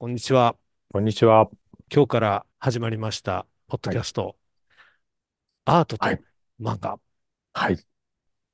[0.00, 0.54] こんにちは。
[0.92, 1.50] こんにちは。
[1.92, 3.96] 今日から始まりました、ポッドはい。
[3.96, 4.36] キャスト、
[5.64, 6.22] アートとはい。
[6.60, 7.00] 漫画。
[7.52, 7.78] はい。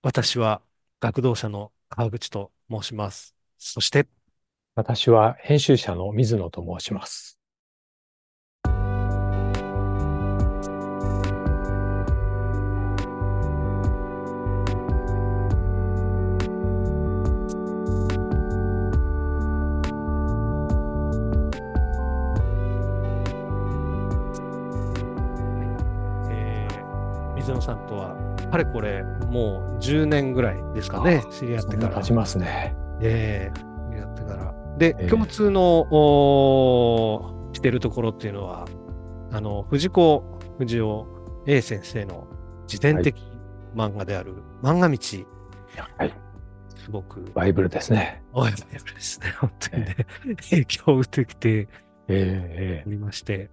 [0.00, 0.62] 私は
[1.00, 3.34] 学童社の川口と申します。
[3.58, 4.08] そして、
[4.74, 7.38] 私は編集者の水野と申します。
[27.64, 28.14] さんとは、
[28.50, 31.96] かれこれ、もう10年ぐらいですかね、知り合っそてから。
[31.96, 32.74] 経ちますね。
[33.00, 33.58] えー
[33.90, 34.54] 知り合ってから。
[34.78, 38.66] で、共え通の、おーしてるところっていうのは、
[39.32, 41.04] あの、藤子不二雄
[41.46, 42.26] A 先生の
[42.66, 42.80] 自。
[42.80, 43.16] 伝的
[43.74, 44.98] 漫画である漫画道
[45.98, 46.12] はい。
[46.76, 48.22] すごく、バイブルですね。
[48.32, 48.54] おやっ
[48.84, 49.96] ぱですね、本当にね、
[50.28, 51.68] え影響を受けて
[52.86, 53.50] おりまして。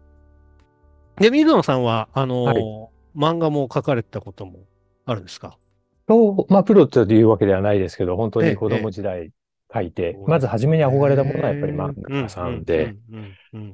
[1.17, 2.89] で、水野さんは、あー、はい。
[3.15, 4.59] の、漫画も描かれたことも
[5.05, 5.57] あるんですか？
[6.07, 8.79] と、まあ、プロというわけではないですけど、本当ええ、に子ええ。
[8.79, 9.31] 供時代
[9.73, 12.95] 書いて、まず初めに憧れたものはやっぱり漫画家さんで、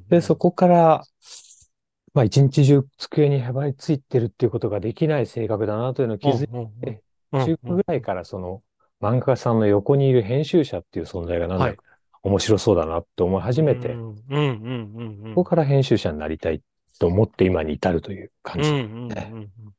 [0.09, 0.21] で、ん。
[0.21, 1.03] そこから、
[2.13, 7.01] まあ、一日中机にへばりついてるっていうことができない性格だなというのを気うん、づいうん、て、
[7.31, 7.75] うん、中うん、うん。
[7.75, 8.61] 学ぐらいからその
[9.01, 11.71] 漫画家さんの横にいる編集者っていう存在がなんはい。
[11.71, 11.83] だか
[12.23, 13.95] 面白そうだなって思いうん、始めて。
[13.95, 14.15] こ
[15.35, 16.61] こから編集者になりたい
[16.99, 19.73] と思って今に至るという感うん、うじ。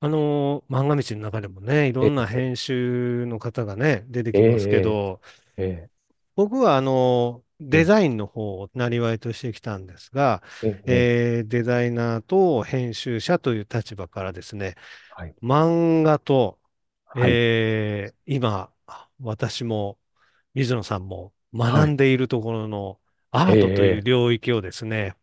[0.00, 5.20] あの、漫画道の中でもね、いろえんなえ、編集の方がね、出てえきますけえ、ど、
[5.56, 5.90] ええ、
[6.34, 11.10] 僕はあの、うん、デザインの方を生りとしてきたんですが、ええ、ええ。
[11.10, 14.74] えーデザイナーと編集者という立場からですね、
[15.08, 16.60] はい、漫画と、
[17.14, 18.72] はい、えー今、
[19.20, 19.98] 私も
[20.54, 23.00] 水野さんも学はい、んでいるところの
[23.32, 25.16] アえートというえ、領域をですね、はい、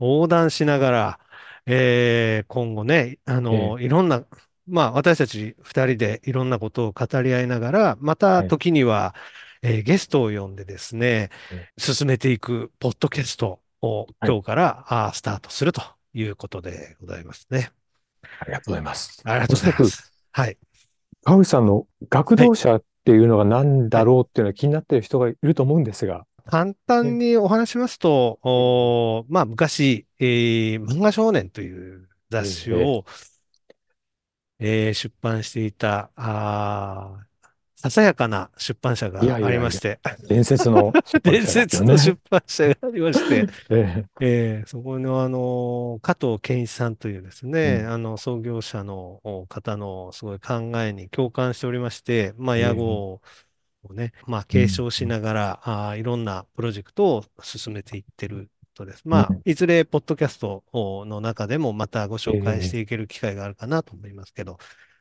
[0.00, 1.20] 横断しながら、
[1.66, 4.24] えー今後ね、あええ、の、いろんな、
[4.66, 9.14] まあ私たち二人でいろんなことを語り合いながら、またはい、時には、
[9.62, 15.82] えーゲストを呼んでですね、ええ進めていくポッドキャストをはい、今日からあースタートすると
[16.14, 17.72] いうことでございますね。
[18.38, 19.22] ありがとうございます。
[19.24, 20.12] ありがとうございます。
[20.32, 20.58] はい。
[21.24, 22.52] 川口さんの学はい。
[22.52, 24.02] 童社っていうのが何はい。
[24.02, 28.62] だろうっていうのは気になっている人がいると思うんですが、簡単えにお話しますと、え、
[29.22, 33.04] おーまあ昔、えー漫画少年という雑ええ、誌を、
[34.58, 37.32] えー出版していた、あー
[37.76, 42.18] ささやかな出版社いやがあいやいや、りまして、伝説の出伝説の出ね。
[42.30, 52.74] 版社がありまして、 ええ、えーそこのあの、加藤健一さんというですね、うん、あの、創業者のお方のすごい考えに共感しておりまして、まあ、屋え。
[52.74, 53.22] え、号
[53.84, 59.02] をね、まあ、うん、継承しながら、あー、いろんなプロジェクトを進めていってるとです。
[59.06, 64.58] まあ、うん、いずれ、ポッドキャストの中でもまたご紹介しええ、ていける機会があるかなと思いますけど、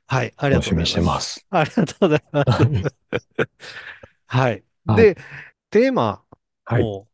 [0.07, 0.91] はい、ありがとうございます。
[0.91, 1.47] してます。
[1.51, 2.67] ありがとうございます。
[4.27, 4.63] はい。
[4.85, 5.15] はい、で、
[5.71, 6.25] テーマ
[6.65, 7.07] はい、を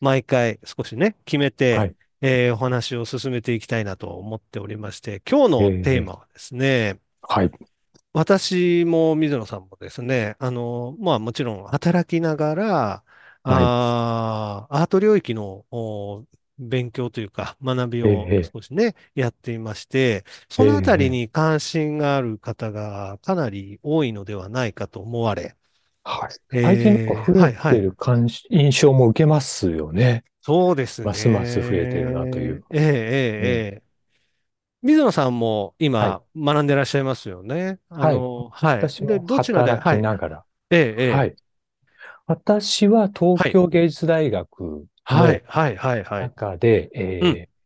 [0.00, 7.50] 毎回少しね、決めて、はい、えーお話を進めていきたいなと思っておりまして、今日えのテーえ、マはですね、はい、
[8.12, 13.04] 私も水野さんもですね、あの、まあもちろん働きながら、
[13.46, 16.26] はい、あー、アート領域のお
[16.58, 20.24] 勉強というか学びえをえ、少しね、やっていまして、
[20.58, 25.56] えそのあたりえ、に関心がある方がかなり多いのではないかと思われ、
[26.04, 26.56] はい。
[26.62, 27.78] 最近なんかえー、増えはいはい。
[27.78, 30.24] てる感じ、印象も受けますよね。
[30.40, 32.58] そうですますます増えてるなといね。
[32.58, 32.64] う。
[32.70, 32.82] ええ、え
[33.40, 33.87] うんえ、ええ。
[34.82, 36.18] 水野さんもはい。
[36.18, 37.80] 今学んでらっしゃいますよね。
[37.88, 38.26] あはい。
[38.44, 38.94] の、はい。
[38.98, 39.98] で、私もどちらで、働はい。
[39.98, 40.44] きながら。
[40.70, 41.24] ええ、ええ。
[41.24, 41.36] はい。
[42.26, 43.58] 私は東はい。
[43.58, 46.32] 京芸術大学はい、のはい、はい、はい。
[46.34, 46.90] 中で、
[47.20, 47.42] うん。
[47.42, 47.58] えー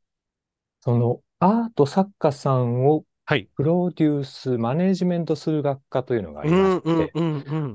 [0.80, 3.48] そのアート作家さんをはい。
[3.56, 7.16] プロデュース、マネージメントする学科というのがありまして、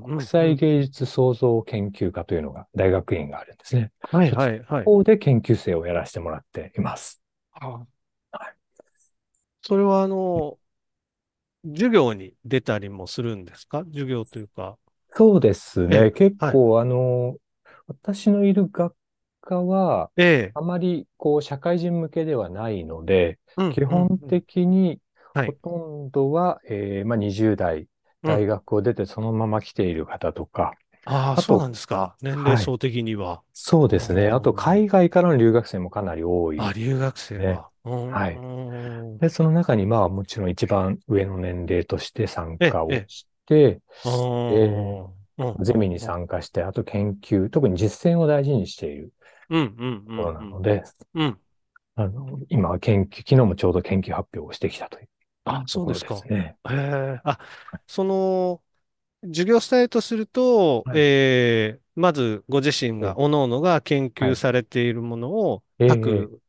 [0.00, 3.92] 国際ん芸術創造研究科というのが大学院があるんですね。
[4.10, 4.84] はい、はい、はい。
[4.86, 7.20] の方で研究生をやらせてもらっています。
[7.52, 7.97] あはい
[9.62, 10.58] それは、あの、
[11.64, 13.84] 授業に出たりもするんですか？
[13.84, 14.76] 授業というか。
[15.10, 16.12] そうですええ、ね。
[16.12, 16.62] 結はい。
[16.62, 17.38] 構、あの、
[17.86, 18.94] 私のいる学
[19.40, 24.38] 科は、ええ、あまり、こう、社会人向けではないので、うん、うん、基本うん。
[24.38, 25.00] 的に、
[25.40, 25.58] ほはい。
[25.62, 25.70] と
[26.06, 27.88] んどは、えーまあ、20代、
[28.22, 28.44] うん。
[28.44, 32.16] 大学を出てそのまま来ている方とか、ああ、そうなんですか。
[32.20, 33.42] 年齢はい、層的には。
[33.54, 34.30] そうですね。
[34.30, 37.40] あと、あ海外からの留学生もかなり多あ、あ、い留学生ね。
[37.40, 37.70] は。
[37.88, 38.44] うはい。
[39.20, 42.60] で、その中に、まあ、もちろん一番上の年齢として参。
[42.68, 43.80] 加をして、
[45.60, 46.14] ゼミにうん。
[46.14, 49.12] 参加して、あと研究、特に実践を大事にしている
[49.50, 50.32] うん、うん、うところ。
[50.34, 50.82] なので、
[51.14, 51.40] うん。
[51.96, 55.08] あの、今は研究、昨日もちょうど研究発表をしてきたという
[55.44, 56.26] あ、そうですか。
[56.30, 56.56] え。
[57.24, 57.38] あ、
[57.86, 58.62] その、
[59.24, 60.98] 授業スタイルとすると、はい。
[60.98, 64.30] えー、まずご自身が、え、各々が研はい。
[64.30, 66.42] 究されているものをええ、各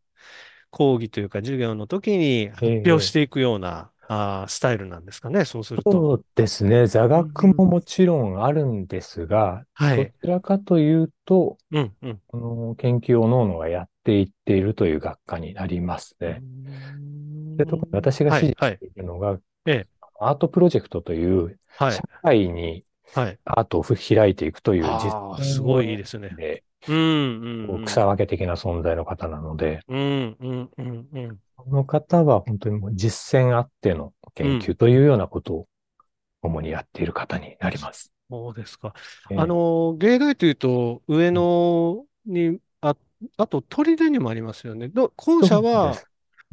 [0.72, 6.06] 講義というか授業の時にえ発表しえ、ていくような、あー、スタイルなんですかね、そうすると。
[6.06, 6.88] そうですね。
[6.88, 10.14] 座う学もん、もちろんあるんですが、どちはい。
[10.24, 12.22] らかというと、うん、うん。
[12.34, 16.44] あの研究を各々がやっていっているという学科になりますね。
[17.58, 18.80] で、特にんはい、私が指示はい。
[18.80, 19.90] しているのが、ええ、
[20.20, 23.40] アートプロジェクトという社はい、会にはい。
[23.46, 26.40] アートを開いていくという実ああ、すごいですね。
[26.82, 26.98] で、うん、
[27.44, 30.38] うん、こう草分け的な存在の方なので、うん。
[30.40, 31.40] うん、うん、うん、うん。
[31.56, 35.68] この方は本当にもう実践あっての研うん究というようなことを
[36.44, 38.14] 主にやっている方になります。
[38.30, 38.94] そうですか。
[39.34, 42.96] あえーの、芸大というと、上野に、あ、
[43.38, 44.90] あと、砦にもありますよね。
[44.90, 46.04] ど、校そ舎は。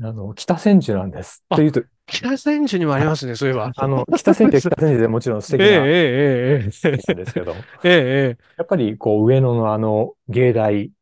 [0.03, 1.45] あの、北千住なんです。
[1.53, 3.73] とあ、いうと、北千住にもありますね、 そういえば。
[3.77, 5.91] あの、北千住は北千住でもちろん素ええ、敵な
[6.53, 10.93] ええ、えなんえ、ですけど、ええ、ええやっぱりこう上野のあの芸大、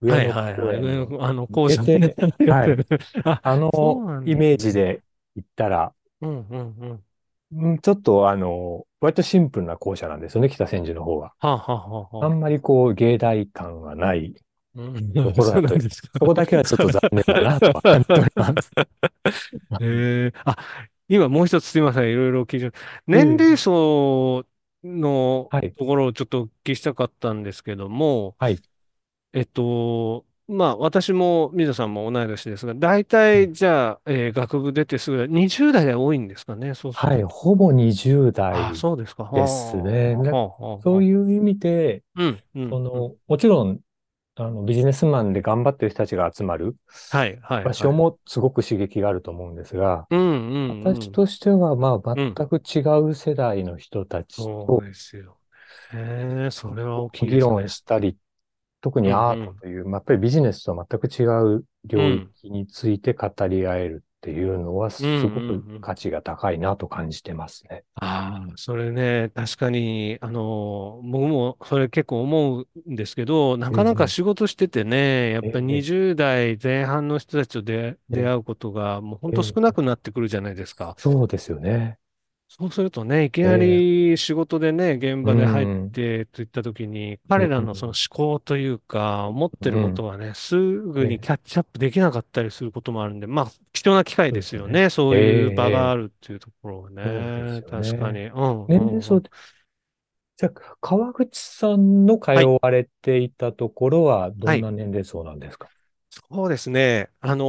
[0.00, 0.78] 上はい野はいはい。
[0.84, 2.00] 公園のあの、校舎ね。
[2.46, 2.78] はい、
[3.24, 4.58] あ、あのイメー。
[4.58, 5.02] ジで
[5.36, 7.04] 言ったら、うん、うん、うん。
[7.52, 11.34] うんちょっとあの、割とシンプルな校舎なんですよね、北千住の方は。
[11.40, 12.26] はあ、はあ、はあ、はあ。
[12.26, 14.34] あんまりこう芸大感はない
[14.74, 14.82] う
[15.22, 16.08] とん、そうころだと、なんですか。
[16.18, 18.70] そこだけはちょっと残念だなとは感じております。
[19.80, 20.56] ええあ、
[21.08, 22.10] 今もう一つすいません。
[22.10, 22.76] いろいろ聞いて。
[23.06, 24.46] 年齢ええ層
[24.84, 28.62] のはい、ところをちょっとお聞きしたかったんですけども、はい。
[29.32, 37.24] えっと、まあ私も水野さんも同い年ですが、大体じゃあ、えー学部出てすぐ20代が多いんですかね、そうするはい、と。
[37.24, 39.24] ほぼ20あ、代そうですか。
[39.24, 40.16] はあ、ですね。
[40.78, 42.70] そういう意味で、うん、うん、うん。
[42.70, 43.82] その、もちろん、
[44.36, 46.76] あの、ビジネスマンで頑張ってる人たちが集まる
[47.10, 47.94] はい、はい、場所はい。
[47.94, 51.06] もすごく刺激があると思うんですが、うん、うん、うん。
[51.06, 52.38] 私としては、まあ、うん。
[52.38, 52.80] 全く違
[53.10, 55.40] う世代の人たちそうとですよ。
[55.92, 57.76] へえ、それは大きい議論ですね。
[57.76, 58.18] したり、
[58.82, 59.54] 特うん、にアーうん。
[59.54, 61.24] トという、まあ、やっぱりビジネスとは全く違
[61.58, 65.82] う領うん、域について語り合えるっていうのは、うん、すごくうん、うん。
[65.82, 67.84] 価値が高いなと感じてますね。
[67.94, 80.96] ああ、それね、確かに、あの、僕もそれ結構思うんですけど、なかなかえ仕事しててね、やっえ、ぱりえ20代前半の人たちと出、会うことがもう本え当少なえ、くなってくるじゃないですか。
[80.96, 81.98] そうですよね。
[82.58, 94.64] そうするとね、いきえなえ、り仕事でね、現う場で入っん、てといったときに、う彼らのそのん、思考というか、思ってることうん、がね、すぐにええ、キャッチアップできなかったりすることもあるんで、まあ、貴重な機会そうですよね。
[94.64, 94.90] ですよね。
[94.90, 97.64] そえういう場がえ、あるっていうところはそうですね。
[97.64, 97.80] よね。
[97.80, 98.26] 確かに。
[98.26, 98.68] うん、うん、うん。
[98.68, 99.22] 年齢層
[100.36, 102.52] じゃあ、川口さんの通はい。
[102.62, 104.54] われていたところはどはい。
[104.54, 105.70] んな年齢層なんですか？
[106.10, 107.10] そうですね。
[107.20, 107.44] あの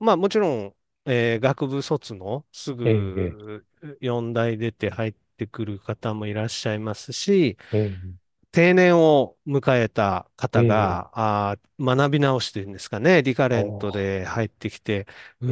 [0.00, 0.74] ーまあもちろん、
[1.06, 3.66] えー学部卒のすええ、ぐ
[4.00, 8.14] 4代出て入ってくる方もいらっしゃいますし、ええ、
[8.52, 15.06] 定年を迎えたえ方え、が、あー、学び直しというんですかね、リカレントおで入ってきて、
[15.40, 15.46] う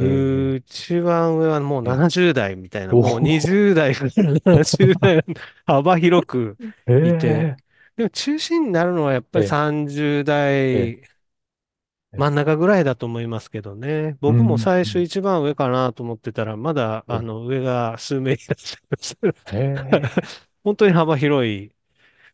[1.01, 4.11] 番上はもうええ、70代みたいな、おもう20代から
[4.45, 5.23] 70代、
[5.65, 6.57] 幅広く
[6.87, 7.61] えいて、え、
[7.95, 10.23] でも中心になるのはやっぱりええ、30
[10.73, 11.11] ええ、代ええ、
[12.15, 14.17] 真ん中ぐらいだと思いますけどね。
[14.27, 19.33] うん、僕も最初うん一番上かなと思ってたら、まだええ、あの上が数名いらっしゃいました。
[19.51, 20.11] ええ、
[20.63, 21.73] 本当に幅広い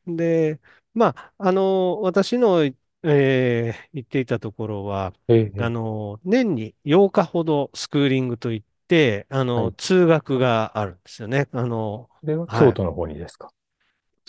[0.08, 0.60] で、
[0.94, 9.78] まあ、あの、私の、えー行っていたところは、ええ、あの、年に8日ほどスクーリングといって、あの、はい。
[9.78, 11.48] 通学があるんですよね。
[11.52, 12.70] あの、これははい。
[12.70, 13.52] 京都の方にですか？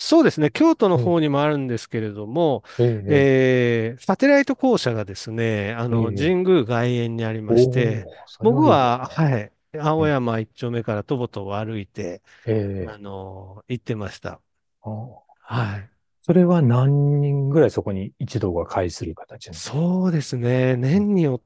[0.01, 0.49] そうですね。
[0.51, 10.07] 京都のええ、方にもあるんですけれども、ええ、えーサテライト校舎がですね、あの、ええ、神宮外苑にありまおして、お、それはいいです僕は、はい、青ね。
[10.07, 12.51] 山一丁目からとぼとぼ歩いて、え
[12.83, 14.41] あえ、の、行ってました。
[14.81, 15.89] ああはい。
[16.21, 20.75] それは何人ぐらいそこに一同が会する形のそうですね。
[20.77, 21.41] 年によっ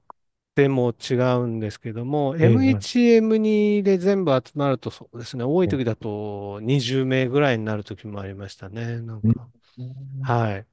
[0.55, 5.43] ても違うんですけども、ええ、M1、M2 で全部集まるとそうですね。
[5.43, 9.01] 多いええ、時だと20名ぐらいになる時もありましたね。
[9.01, 9.49] なんうん、か。
[10.21, 10.67] はい。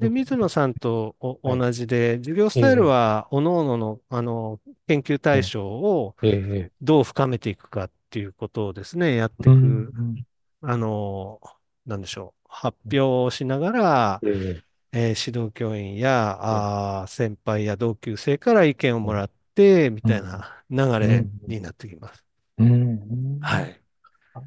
[0.00, 0.10] で。
[0.10, 1.16] 水野さんと。
[1.42, 6.16] 同じで、授業スタイルええ、は、各々の、あの、研究対え象を
[6.82, 10.26] どう深めていくかっていうことをですね、やってういく、ん、
[10.62, 11.40] あの、
[11.86, 12.48] なんでしょう。
[12.50, 14.24] 発表をしながら、
[14.92, 16.38] ええ、えー指導教員えや、
[17.02, 22.24] あー先輩や同級生から意見をもえ、らって、みうん、たいな流うん、れになってきます。
[22.58, 23.40] うん。
[23.40, 23.82] はい。
[24.34, 24.42] あ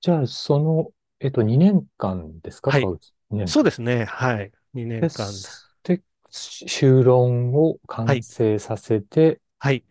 [0.00, 2.90] じゃあ、その、えっと、2年間ですか、はい。
[2.90, 3.54] 川内2年間。
[3.54, 4.04] そうですね。
[4.06, 4.52] はい。
[4.74, 5.42] 2で年間。
[5.42, 5.74] す。
[5.82, 8.26] で、し修論を完はい。
[8.26, 9.84] 成させて、はい。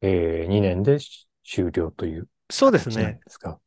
[0.00, 3.20] えー、2年でし終了というそうです形なんね。
[3.20, 3.60] ですか？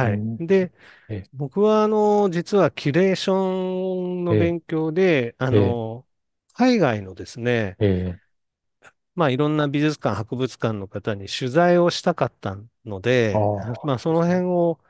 [0.00, 0.24] うはい。
[0.34, 0.38] ん。
[0.38, 0.72] で、
[1.08, 3.34] え、僕は、あの、実はキュレーショ
[4.22, 6.06] ンのえ、勉強で、あえ、の、
[6.54, 8.20] 海外のですね、え、
[9.14, 13.00] まあ、いろんな美術館、博物館の方に取材をしたかったの
[13.32, 13.46] あで、
[13.84, 14.80] まあ、あ、その辺を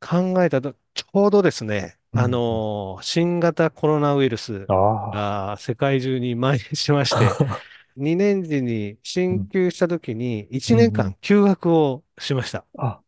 [0.00, 2.62] 考えたと、ちょうどですね、あうん。
[2.68, 4.76] の、新型コロナウイルスあ
[5.08, 7.64] が世界中に蔓延しまして、あ、
[7.96, 8.98] 2年時に
[9.30, 10.92] うん、進級した時に1年。
[10.92, 12.66] 間休学をしました。
[12.78, 13.02] あ、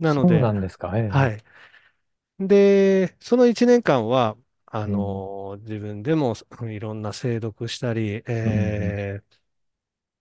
[0.00, 0.92] そうなので、なんですか。
[0.98, 1.44] ええ、はい。
[2.40, 4.36] で、その1年間は、
[4.66, 6.34] あうん、の、自分でも
[6.70, 9.38] いろんな精読したり、うん、えー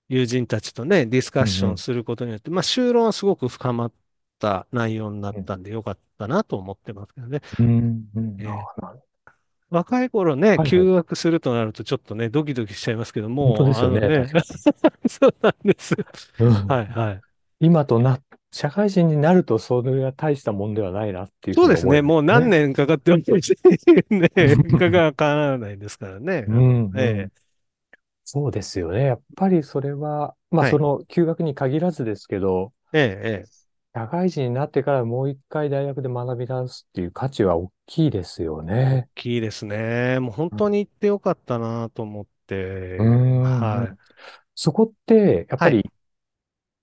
[0.09, 3.93] 友人たちとね、ディスカッションすることによって、まあ、修論はすごく深まっ
[4.39, 7.41] た内容になっうん、たんでよかったなと思ってますけどね。
[7.59, 9.01] うん、うん、あえーあ、な
[9.69, 10.87] 若い頃ね、はいはい。
[10.87, 13.99] 休学するとなるとちょっとね、ドキドキしちゃいますけど本当でも、すよね。
[13.99, 14.43] あのね、確 か
[15.09, 15.95] そうなんです。
[16.39, 16.45] に。
[16.45, 16.53] うん。
[16.67, 17.23] はいはい。
[17.59, 22.01] 今とな、社会人になるとそれが大したもんではないなっていうそうですね。
[22.01, 22.49] もう何。
[22.49, 23.17] 年かかっても
[24.09, 24.29] ね、
[24.77, 26.47] かが変わらないですからね。
[26.47, 26.93] うん、うん。
[26.95, 27.47] ええ
[28.23, 29.05] そうですよね。
[29.05, 30.77] やっぱりそれは、まあはい。
[30.77, 39.09] その休学に限らずですけど、ええ、ええ社会人になってからもう一回大学で学び直すっていう価値は大きいですよ大ね。
[39.15, 40.19] きいですね。
[40.19, 42.25] もう本当に行ってよかったなと思っ
[42.97, 43.87] うて、ん、うん。
[43.87, 43.97] はい。
[44.55, 45.91] そこって、やっはい。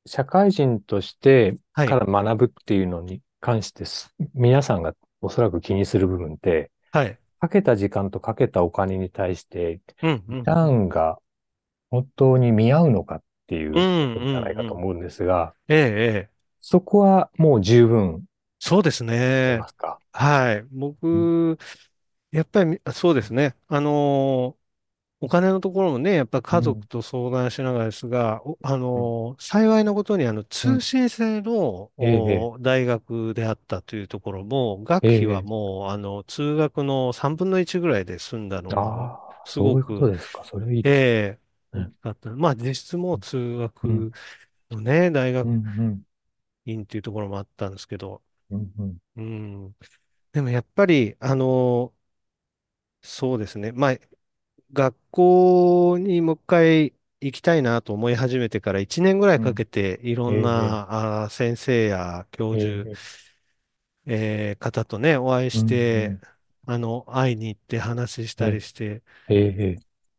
[0.06, 1.88] 社会人としてはい。
[1.88, 7.18] から学ぶっていうのに関してす、皆さんがおそらく気にする部分って、はい。
[7.40, 10.74] かけた時間とかけたお金に対して、うん、うん、リターうん。
[10.84, 11.18] ンが
[11.90, 14.54] 本当に見合うのかっていうころじゃない。
[14.54, 15.82] かと思うんですが、ええ、え
[16.28, 16.30] え。
[16.60, 18.24] そこはもう十分
[18.58, 19.56] そうですね。
[19.56, 19.98] 出ますか？
[20.12, 20.58] はい。
[20.58, 21.58] うん僕、
[22.32, 23.54] やっぱりみそうですね。
[23.68, 24.63] あのー
[25.20, 30.78] お金のところもね、やっぱうん、家族と相談しながらですが、おあうん、のー幸いなことにあのうん。
[30.78, 40.44] 通信制のええ、お大学であったというところも、学え費はえ、もうあの通学の3分の1ぐらいで済んだのが、ああ、すそういうこごく、とですか。
[40.44, 41.38] それいいですえ
[41.72, 42.30] えった。
[42.32, 44.12] まあ実質も通うん、学
[44.70, 46.04] のね、大学うん、うん、
[46.66, 49.76] 院っていうところもあったんですけど、うん、うん、うん。
[50.32, 52.04] でもやっぱり、あのー
[53.02, 53.72] そうですね。
[53.72, 53.96] まあ
[54.74, 59.54] 学校にもう一回行きたいなと思い始めてから1年ぐらいかうん。
[59.54, 62.98] けていろえんえ、なあー先生や教え授、え、
[64.06, 64.52] え。
[64.56, 66.20] ー方とね、お会いして、ん、
[66.66, 69.02] あの、会いに行って話したりえして、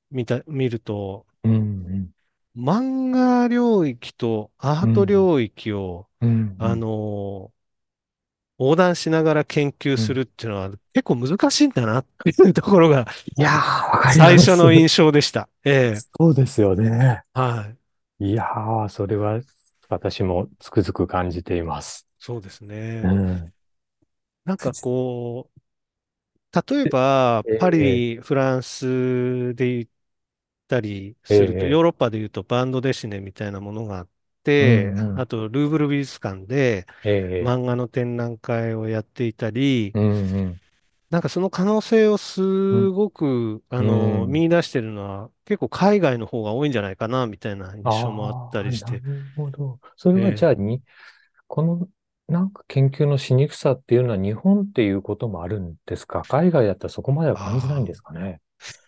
[0.09, 2.13] 見た、見ると、うん、
[2.55, 6.09] 漫画領域とアート領域を、
[6.57, 7.53] あん、の
[8.59, 10.05] 横断しながら研究うん。
[10.05, 13.07] するっていうのは結構難しいんだなっていうところが
[13.38, 14.39] いやー、わかり最ます。
[14.39, 15.50] 初の印象でした。
[15.65, 17.24] ええそうですよね。
[17.33, 17.77] はい。
[18.19, 19.41] いやー、それは
[19.89, 22.07] 私もつくづく感じています。
[22.17, 22.62] そうです
[23.01, 23.35] うね。
[23.35, 23.53] ん。
[24.45, 29.88] なんかこう、例えば、えパえ、リ、フランスで言っ
[30.67, 34.09] たりえすると、ヨーえ、ロッパで言うとバンドデシネみたいなものがあっ
[34.59, 40.61] うて、ん、うん、あと、ルーブル美術館でええ、漫画の展覧会をやっていたり、うん、うん、
[41.09, 44.27] なんかその可能性をすうん、ごく、あうの、ん。
[44.27, 49.79] 見出してるのは、結構海外の方が多いんじゃないかな、みたいな印象もあったりして、るほど。
[49.95, 50.45] それはじえ。
[50.45, 50.83] えゃあに、
[51.47, 51.89] この
[52.27, 56.23] なんか研究のしにくさっていうのは日本っていうこともあるんですか？
[56.29, 58.41] 海外だったらそこまでは感じないんですかね？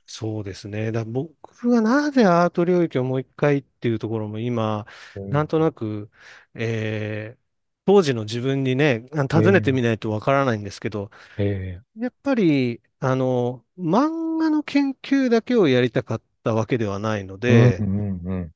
[0.09, 0.91] そうですね。
[0.91, 4.85] だ僕がなぜアート領域をもう一回っていうところも今、
[5.15, 5.27] うん。
[5.29, 6.09] なんとなく、
[6.53, 7.47] えー
[7.89, 18.53] 当時の自分にね、あ尋ねてみえないとわからないんですけど、え、ええ、やっぱり、あの、漫画の研究だけをやりたかったわけではないのうん、で、うん、うん。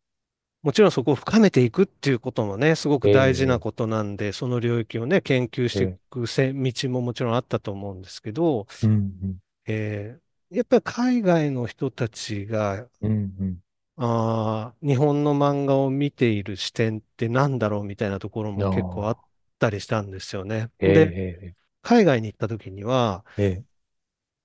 [0.64, 13.62] もちろんそこを深めていくっていうこともね、すごくえ大事なえ、ことなんで、その領域をね、研究していええ、くせ道ももちろんあったと思うんですけど、うん、えーやっぱり海外の人たちがうん、うん、うん。
[13.98, 20.72] あー日本の漫画を見ている視点ってなんだろうみたいなところあも結構あっあ、たりしたんですよね。
[20.80, 23.64] えで、え、海外に行った時には、ええ、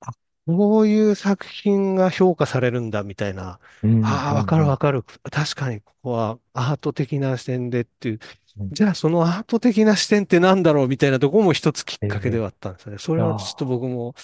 [0.00, 0.12] あ
[0.46, 4.68] こういう作品が評価されるんだみたいな、うん、ああ、うん、わかるうん。
[4.68, 5.02] わかる。
[5.30, 8.18] 確かにここはアート的な視点でっていう、
[8.56, 12.98] うんじゃあそのアート的な視点ってなんだろうみたいなところも一つきっええ、かけではあったんですよね。
[12.98, 14.14] それはちょっとああ、僕も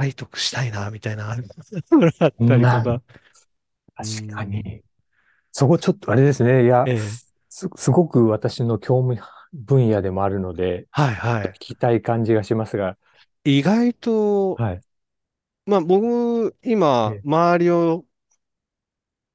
[0.00, 1.36] 体得したいな、みたいな、
[2.82, 3.02] か。
[3.98, 4.64] う確かん。
[4.64, 4.84] に。
[5.52, 6.64] そこちょっとあれですね。
[6.64, 7.30] いや、ええ。
[7.48, 9.18] す、すごく私の興味
[9.52, 11.56] 分野でもあるので、はいはい。
[11.56, 12.98] 聞きたい感じがしますが、
[13.44, 14.82] 意外と、はい。
[15.66, 18.06] まあ僕、今、え周りを、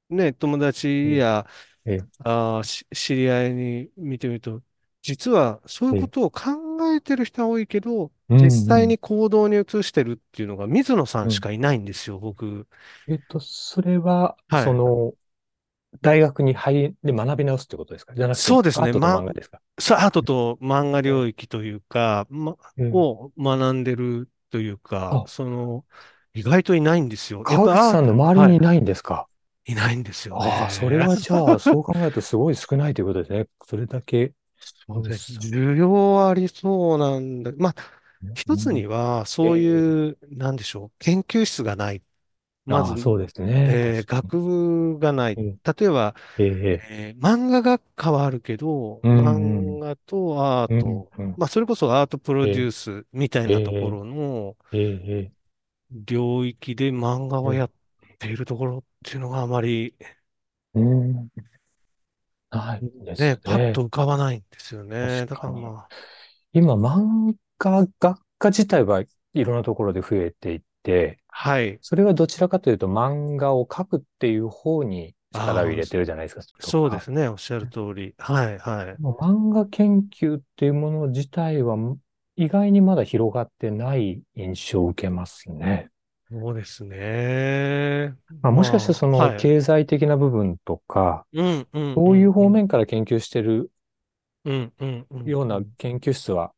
[0.08, 0.58] ね、友
[1.02, 1.46] ええ、達や
[1.86, 4.62] えあー、し知り合いに見てみると、
[5.06, 6.42] 実はそういうことを考
[6.94, 11.32] えてる人は多いけど、う実んうん、際に行動に移してるっていうのが水野さんうん。
[11.32, 12.66] しかいないんですよ、僕。
[13.08, 14.64] えっと、それは、はい。
[14.64, 15.14] その、
[16.02, 18.14] 大学に入り、で学び直すってことですか？
[18.14, 18.84] じゃなくて、そうですね。
[18.84, 19.60] アートとま、漫画ですか？
[19.80, 22.56] さアートと漫画え領域というか、ま、
[22.90, 25.84] を学んでるというか、あ、その、
[26.34, 27.44] 意外といないんですよ。
[27.44, 28.52] 川口さんの周りはい。
[28.52, 29.26] にいないんですか？
[29.66, 30.90] いないんですよああ、そね。
[30.90, 33.48] れはじゃあ、そう考えるとすごい少ないということですね。
[33.64, 35.32] それだけ、そうです。
[35.32, 37.52] 需要はありそうなんだ。
[37.56, 37.74] まあ、
[38.34, 42.02] 一つうんには、そうええ、いう、なんでしょう、研究室がない。
[42.66, 43.76] まず、ああ、そうですね。
[43.80, 45.40] 確えーか学部がない。
[45.40, 45.58] に。
[45.64, 54.78] 例えば、ええ、ええ、えー漫画学科はあるけど、うん、うん、漫画とアーうん、ト、うん、まあ、それこそアートプロええ、デュースみたいえなとこえ、ろのえ
[55.32, 55.32] え、
[55.90, 57.70] 領域で漫画ええ、をやっ
[58.18, 59.96] ているところっていうのがあまり、
[60.74, 61.30] うん、
[62.50, 63.72] ないですね、パッね。
[63.72, 65.26] と浮かばないんですよ確ね。
[65.26, 65.46] だか。
[65.48, 65.88] らまあ、
[66.52, 69.02] 今、漫画学科自体は
[69.34, 71.78] いろんなところで増えていて、はい。
[71.82, 76.42] それはどちらかというと漫画を描くっていう方に力を入れてるじゃないですか。
[76.60, 77.28] そうですね。
[77.28, 78.14] おっしゃる通り。
[78.18, 79.02] はい、はい。
[79.02, 81.76] 漫画研究っていうもの自体は
[82.36, 85.90] 意外にまだ広がってない印象を受けますね。
[86.30, 88.16] そうですね。
[88.42, 89.48] まあ、もしかしてまあ、そのはい。
[89.48, 92.50] 経済的な部分とか、うん、うん、うん、うそういう方ん。
[92.50, 93.72] 面から研究してる
[94.44, 95.76] うん、うん、うん、ようなうん。
[95.78, 96.54] 研究室は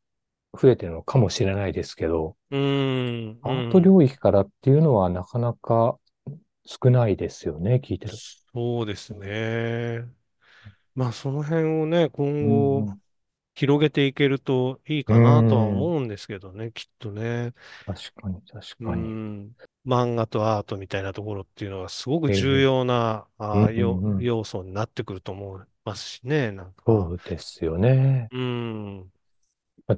[0.59, 3.81] 増えてるのかもしれないですけど、うん、うアートん。
[3.81, 5.99] 領域からっていうのはなかなか
[6.65, 8.21] 少ないですよね、聞いてる。
[8.53, 10.11] そうですね。
[10.95, 13.01] まあ、その辺をね、今う後、ん、
[13.59, 17.51] 広げていけるといいうかなとは思うんですけどね、きっとね。
[17.85, 19.01] 確かに、確うかに。
[19.01, 19.51] ん。
[19.85, 23.27] 漫画とアートみたいなところっていうのはすごく重ええ、要な。
[24.21, 26.83] 要素になってくると思いますしね、なんか。
[26.85, 28.29] そうですよね。
[28.31, 29.11] うん。
[29.87, 29.97] ま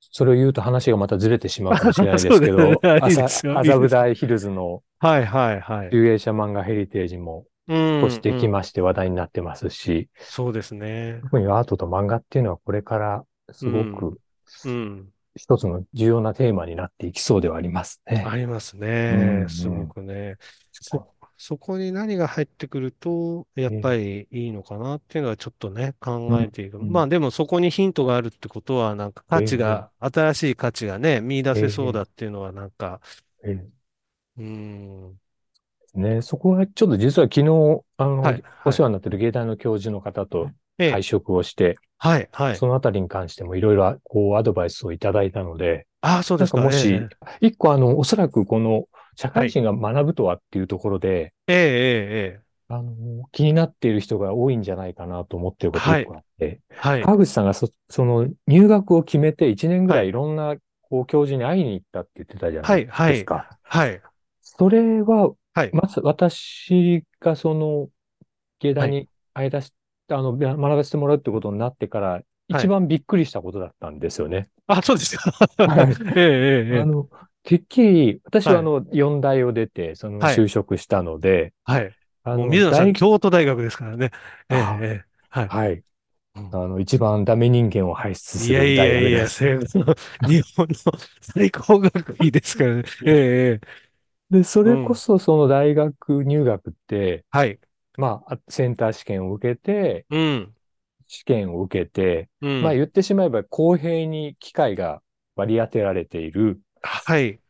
[0.00, 3.88] それを言うと話がまたずれてしまうかもしれないですけど、 麻、布。
[3.88, 5.90] 台ヒルズのはいはいはい。
[5.90, 8.48] 集英社漫画ヘリテージもうん、少しできうん。
[8.48, 11.22] まして話題になってますし、そうですね。
[11.22, 13.24] 特にアートと漫画っていうのはこれから
[13.60, 14.20] うん、すごく
[14.64, 15.14] うん。
[15.34, 18.30] 一つの重要なテーマになっていきそうではありますね。
[18.30, 18.76] あります
[19.10, 19.46] うね。
[19.48, 19.94] すごんうん。
[19.94, 20.36] くね。
[21.36, 23.96] そ、こに何が入ってくると、やっぱに。
[23.96, 25.94] りいいのかなっていうのはちょっとね、
[26.26, 26.78] うん、考えていく。
[26.78, 26.90] うん。
[26.92, 33.00] まあでもそこにヒントがあるってことは、なんか価値ええが、新しい価値がね、見出せそうだええっていうのはなんか、
[33.44, 33.72] ええ
[34.36, 36.02] うーん。
[36.02, 37.46] ね、そこはちょっと実は昨日、
[37.96, 38.44] あの、はい、はい。
[38.64, 40.52] お世話になっている芸大の教授の方と
[40.86, 42.58] 会ええ、食をして、はい、はい。
[42.58, 46.60] そのあたりに関してもいろいろこうアドバイスをいただいたので、ああ、そうですか。
[46.60, 47.08] えもし、
[47.40, 49.44] 一個あの、おそらくこの社はい。
[49.44, 63.58] 会人が学ぶとはっていうところで、ええ、ええ、ええあの、気になっている人が多いんじゃないかなと思っていること一はい、個あって、はい、川口さんがそ、その入学を決めて1年ぐらいいはい、ろんなこう教授に会いに行ったって言ってたじゃないはい、はい、ですか。
[63.62, 64.02] はい、
[64.42, 67.90] それは、はい、まず私がその
[68.60, 69.72] 芸はい、大に会い出し、
[70.08, 72.74] あの、学ばせてもらうってことになってから、一はい。
[72.78, 74.50] 番びっくりしたことだったんですよね。
[74.66, 75.32] あ、そうですか。
[75.64, 76.00] はい。
[76.16, 77.10] ええ、ええ、ええあの、
[77.42, 81.96] てっきり、私はあの、四大を出て、そのはい、就職したので、はい。
[82.34, 84.10] もう、あの、水野さん、大、京都大学ですからね。
[84.50, 85.54] ええ、あ、ええ、はい。
[85.56, 85.84] はい。
[86.36, 89.36] うんあの、一番ダメ人間を輩出いやするいやいや、大学です。
[89.36, 89.58] せ
[90.24, 90.74] 日本の
[91.20, 92.84] 最高学位ですからね。
[93.04, 93.60] ええ、ええ、
[94.32, 94.96] で、それこうん。
[94.96, 97.60] そその大学入学って、はい。
[97.98, 100.54] まあ、センター試験を受けて、うん、
[101.06, 102.74] 試験を受けて、まあうん。
[102.74, 105.02] 言ってしまえば公平に機会が
[105.36, 107.40] 割り当てられている、はい。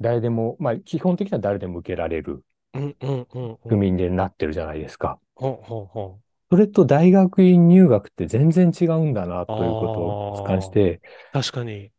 [0.00, 2.44] 誰でも、まあ基本的には誰でも受けられる
[2.74, 3.70] うん、うん、うん、うん。
[3.70, 5.18] 区民でなってるじゃないですか。
[5.34, 6.22] ほうほうほう。
[6.50, 11.00] それと大学院入学って全然違うんだなということを痛感しあて、
[11.32, 11.92] あ、確かに、で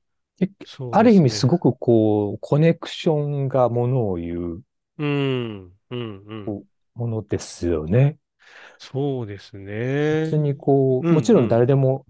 [0.66, 1.26] そうある意ですね。
[1.26, 3.14] 味すごくこう、コネクショ
[3.46, 4.64] ンがものを言う
[4.98, 6.46] うん、うん、うん。
[6.46, 6.64] こ
[6.96, 8.18] うものですよね。
[8.80, 10.32] そうですね。
[10.32, 12.06] 別にこう、もうん、ちろんうん、誰でも、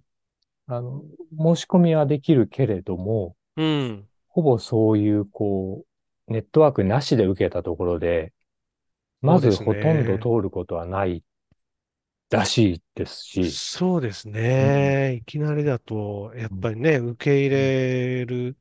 [0.67, 1.03] あの、
[1.37, 4.07] 申し込みはできるけれども、うん。
[4.29, 5.85] ほぼそういうこ
[6.29, 8.33] う、ネットワークなしで受けたところで、
[9.21, 10.19] まそうですずほとんどね。
[10.19, 11.23] 通ることはない
[12.31, 14.99] らしいですし、そうですうん。
[14.99, 15.15] ね。
[15.21, 17.81] いきなりだと、やっうんぱりね、受け入うん
[18.19, 18.57] れる。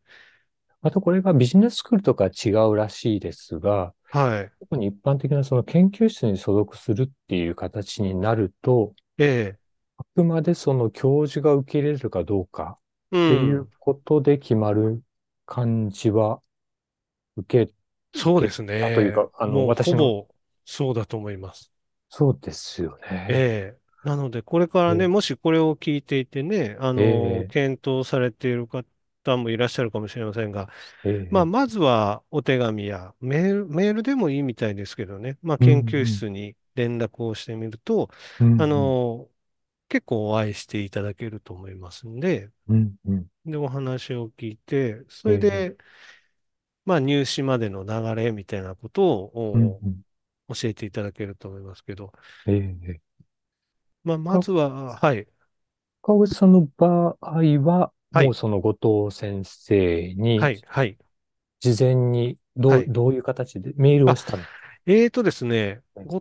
[0.82, 4.52] またこれがビジネススクールとか違うらしいですが、はい。
[4.60, 9.60] 特に一般的なその研究室に所属するっていう形になると、ええ。
[9.98, 12.78] あくまでその教授が受け入れるかどうか
[13.12, 13.72] うっていうん。
[13.78, 15.02] ことで決まる
[15.46, 16.42] 感じは
[17.36, 17.74] 受け、
[18.14, 18.74] そうですね。
[18.78, 20.28] たというか、あの、私の
[20.64, 21.72] そうだと思います。
[22.10, 23.46] そうですよえね。
[23.76, 23.80] え。
[24.02, 28.84] なので、これからね、えもしこれを聞いていてね、あの、え、検討されている方
[29.36, 30.70] もいらっしゃるかもしれませんが、
[31.04, 39.28] えまあ、え、まずはお手紙やメール、メールでもいいみたいですけどね、まあ、うん、研究うん、室に連絡をしてみると、うん、あうん、の、
[39.88, 45.32] 結構お会いしていただけると思いますんで、うん、うん、で、お話を聞いて、そえ。
[45.32, 45.78] え、れで、
[46.84, 49.04] まあ、入試までの流れみたいなこと
[49.52, 50.09] うん、をうん、お
[50.54, 52.12] 教えていただけると思いますけど、
[52.46, 53.00] ええ、
[54.04, 55.26] まあ、まか、ずは、はい、
[56.02, 60.98] 川口さんの場合は、はい、もうその後藤先生にはい、はい、
[61.60, 62.92] 事前にどう、はい。
[62.92, 64.46] どういう形でメールをあ、したん
[64.86, 66.06] えーとですね、はい。
[66.06, 66.20] 後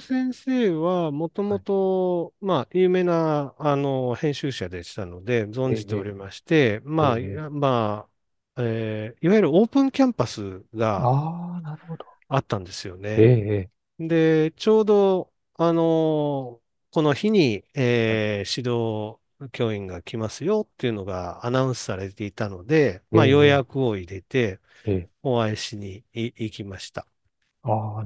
[0.00, 1.60] 藤先生はもともはい。
[1.60, 7.34] と、まあ、有名な、あの、編集者でしたので、存じておりええ、まして、まあ、いえ。
[7.38, 8.08] え、やま
[8.56, 12.09] あ、えーいわゆるオープンキャンパスがああ、なるほど。
[12.30, 13.42] あったんですよえね。
[13.62, 16.62] え、で、ちょうど、あの、
[16.92, 17.64] この日に、
[18.06, 18.24] はい。
[18.24, 19.20] えー指導
[19.52, 27.06] 教員が来ますよっていうのがアナウンスされていたので、まあ、予ええ、約を入れて、ええ、お会いしにい行きました。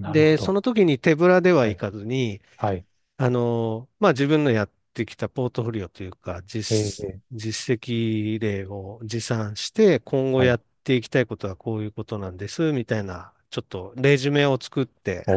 [0.06, 0.54] で、そど。
[0.54, 1.68] の時に手ぶらでははい。
[1.68, 2.86] 行かずに、はい。
[3.18, 10.54] あの、まあ、自分のやってきたポートフォリオというか、実、ええ、実績例を持参して、今後はい。
[10.54, 15.30] やっていきたいことはこういうことなんです、みたいな、ちょっとレジュメを作って、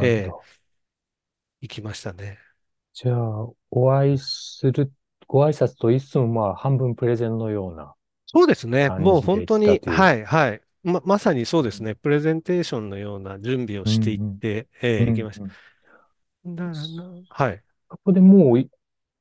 [0.00, 0.46] えーど。
[1.60, 2.38] 行きましたね。
[2.92, 4.92] じゃあ、お会いする、
[5.26, 7.94] ご挨拶と言いつつも、まあ、半分プレゼンのような
[8.26, 8.92] そうですね。
[8.96, 9.80] もう本当に。
[9.86, 10.62] はい、はい。
[10.82, 11.94] ま、まさにそうですね。
[11.96, 15.56] プレゼンテーションのような準備をうん、していっうん、て、えうん、ー行きましうん。
[16.44, 16.56] た。
[16.56, 17.62] だからな、はい。
[17.90, 18.70] そこでもうい、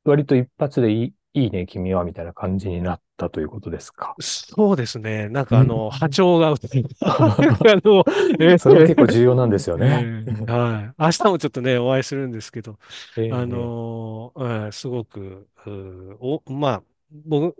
[0.05, 4.19] 割と一発でいい、いいね、君は、みたいな感じになったということですか？
[4.21, 5.29] そうですね。
[5.29, 5.59] なんかうん。
[5.59, 6.49] あの、波長が
[7.01, 8.03] あの、
[8.39, 10.11] えそれは結構ー重要なんですよえね。
[10.45, 10.95] ーはい。
[10.99, 12.79] 明日もちょっとね、お会いするんですけど、
[13.15, 17.55] えあえ、のーうんすごく、うお、まあ、僕、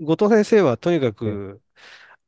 [0.00, 1.62] 後藤先生はとにかええ、く、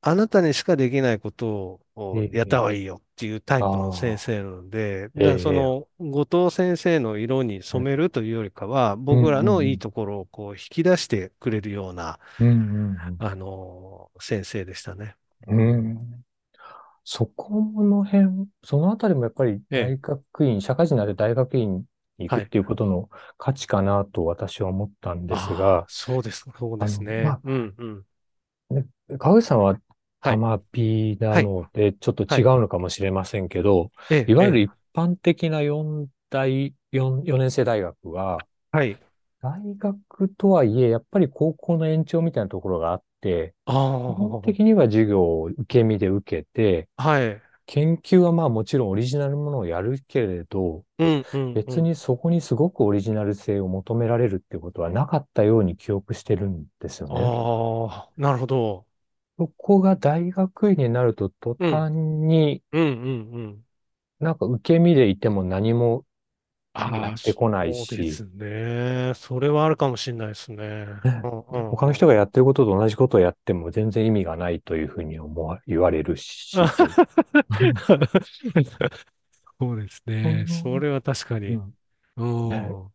[0.07, 1.81] あなたにしかできないこと
[2.13, 12.53] えをやった方え、がいいよっていうタイプの先生なので、だえそえ、の後藤先生の色にはい染めるというよりかは、うん、僕らうん、のいいところをこう引き出してくれるような、うん、う
[13.11, 15.17] ん、あの、先生でしたね。
[15.47, 15.59] うん。
[15.91, 16.25] うん
[17.05, 19.95] そこの辺、そのあたりもやっぱりええ。
[19.95, 21.87] 大学院、社会人になって大学院
[22.19, 22.43] に行はい。
[22.43, 26.45] くっていうことの価値かなと私は思ったんですが、そうです。
[26.59, 27.37] そうですね。
[27.37, 28.07] まうんうん。
[29.19, 29.79] 川口さんは
[30.25, 30.35] はい。
[30.35, 31.53] たまびなはい。
[31.53, 32.43] ので、ちょっとはい。
[32.43, 34.33] 違うのかもしれませんけど、ええ、ええ。
[34.33, 39.01] いわゆる一般的な4大、4、4年生大学は、はい。
[39.43, 43.73] 大学とはいえ、やっぱり高校の延長みたいなところがあって、あ
[44.07, 47.45] 基本あ、的には授業を受け身で受けて、はい。
[47.67, 51.75] 研究はまあもちろんオリジナルものをやるけれど、うんうんうん。
[51.75, 57.35] 別にそこにすごくオリジナル性を求められるってことはなかったように記憶してるんですよね。
[57.39, 58.87] ああ、なるほど。
[59.39, 61.71] そこが大学院になると途うん。
[61.71, 62.85] 端にうんう
[63.33, 63.67] んうん。
[64.21, 66.05] なんか受け身でいても何も
[66.93, 69.13] やああ、ってこないし、そうですね。
[69.15, 71.05] それはあるかもしれないですね。
[71.05, 71.79] ねうんうんうん。
[71.79, 76.73] 他の人がやってることと同じことをやっても全然意味がないというふうに思わ、言われるし。
[79.59, 80.45] そうですね。
[80.49, 81.47] それは確かに。
[81.49, 81.75] うん、
[82.17, 82.93] うねん。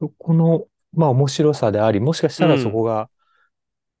[0.00, 2.72] そこの、まあ面白さであり、もしかしたらそうん。
[2.72, 3.10] こが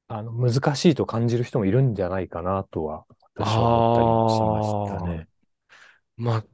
[0.08, 5.00] あの、難しいと感じる人もいるんじゃないかなとは、私は思ったりもしました。
[5.00, 5.28] ね。
[6.16, 6.44] まあ、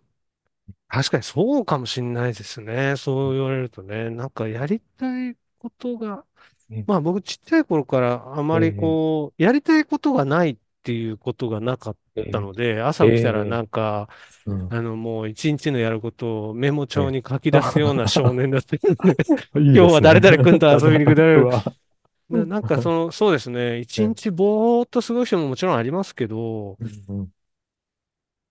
[0.89, 2.97] 確かにそうかもしれないですね。
[2.97, 4.11] そう言われるとね。
[4.11, 6.25] なんかやりたいことが、
[6.71, 14.09] えまあ僕ちっちゃい頃からあまりえ、こう、やりたいことがないっていうことがなかっええ、たので、え朝起きたらえ、なんか、
[14.47, 17.05] うん、あのもう一日のやることをメモええ。
[17.05, 19.17] 帳に書き出すような少あ年だったので、
[19.57, 20.01] いい今日は。
[20.01, 21.65] 誰々君と遊びに行くだうわ。
[22.29, 23.81] な、なんかその、そうですね。
[23.81, 26.79] 一ええ日ぼーっと過ごしてももちろんありますけど、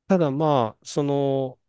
[0.08, 1.60] ただまあ、その、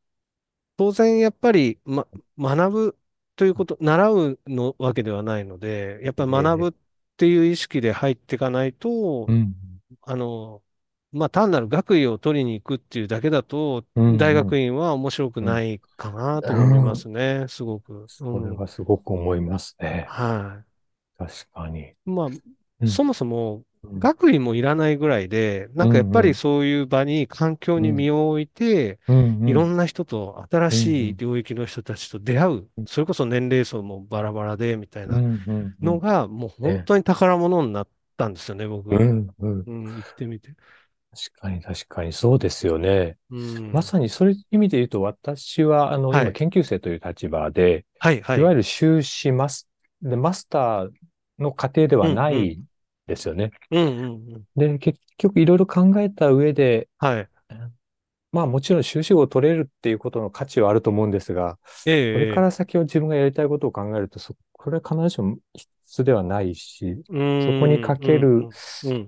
[0.76, 2.98] 当然やっぱり、ま、学ぶ
[3.36, 6.84] ということ、習うのわけではないので、やっぱり学ぶっええ
[7.16, 9.54] ていう意識で入っていかないと、うん
[10.02, 10.64] あの、
[11.12, 18.10] まあ単なる学位を取りに行くっていうだけだと、大学院は面白くうんないかなと思いまうんすね、すごく。
[18.20, 18.56] うそれん。
[18.56, 20.14] はすごく思いますね。
[20.14, 20.73] はい。
[21.26, 21.92] 確かに。
[22.04, 22.26] まあ、
[22.80, 35.18] うんそもそもうん学位もいらないぐらいで、なうんかやっぱりんそういう場に、環境にうん身を置いて、うんうんいろんな人と、新しいうん領域の人たちと出会う、それこそ年齢層もバラバラで、みたいな
[35.80, 38.90] のが、もう本え当に宝物になったんですよね、僕。
[38.90, 40.54] うんうんうん、行ってみて。
[41.16, 43.18] 確かに確かにそうですよね。
[43.30, 43.72] うん。
[43.72, 46.32] まさにそういう意味で言うと、私は、あの、今、はい。
[46.32, 48.40] 研究生という立場で、はい、はい。
[48.40, 49.68] いわゆる修士マス、
[50.02, 50.90] で、マスター
[51.38, 52.09] の過程では。
[52.09, 52.62] ない
[53.07, 53.55] ですよね。
[54.57, 57.31] で、結局いろいろ考えた上で、はい。
[58.33, 65.70] まあもちろん修士号を取れるっていうことの価値はあると思うんですが、えこれから先を自分がやりたいことを考えると、そ、これは必ずしも必
[66.03, 67.05] 須ではないし、
[67.38, 68.49] そこにん、かける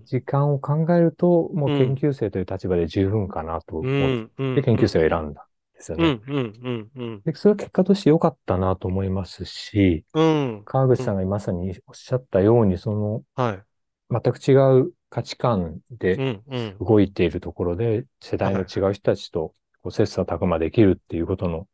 [0.05, 4.12] 時間を考えると、もう研うん、究生という立場で十分かなと思っ
[4.55, 5.45] て研究うん、生を選んだん
[5.77, 6.05] ですよね。
[6.05, 13.67] うん、うん、うん、うん、で、それは結果として良かったなと思いますし、うん、川口うん、さんがまさにおっしゃったように、そのはい。
[14.11, 16.41] 全く違う価値観で
[16.79, 18.65] 動いているところで、世代のはい。
[18.65, 21.69] 違う人たちとこう切磋琢磨できるっていうことの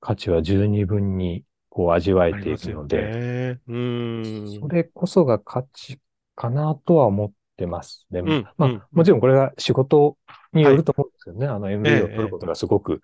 [0.00, 3.74] 価値は十二分にこう味わえているので、ね。
[3.76, 6.00] ん、それこそが価値
[6.34, 8.06] かなとは思ってます。
[8.10, 8.82] で、うん、うん、まあ、うん。
[8.92, 10.16] もちろんこれが仕事
[10.52, 10.72] にはい。
[10.72, 11.46] よると思うんですよね。
[11.46, 13.02] あのえ MBA を取るえ、ことがすごく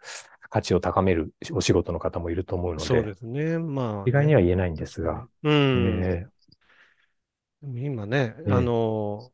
[0.55, 2.79] 価値を高めるお仕事の方もいると思うええ。
[2.79, 3.59] そうので、ですね。
[3.59, 4.37] まあ意外にね。
[4.37, 5.29] は言えないんですが。
[5.43, 6.11] うえん。
[6.31, 6.31] ー
[7.63, 9.33] 今ね、あえの、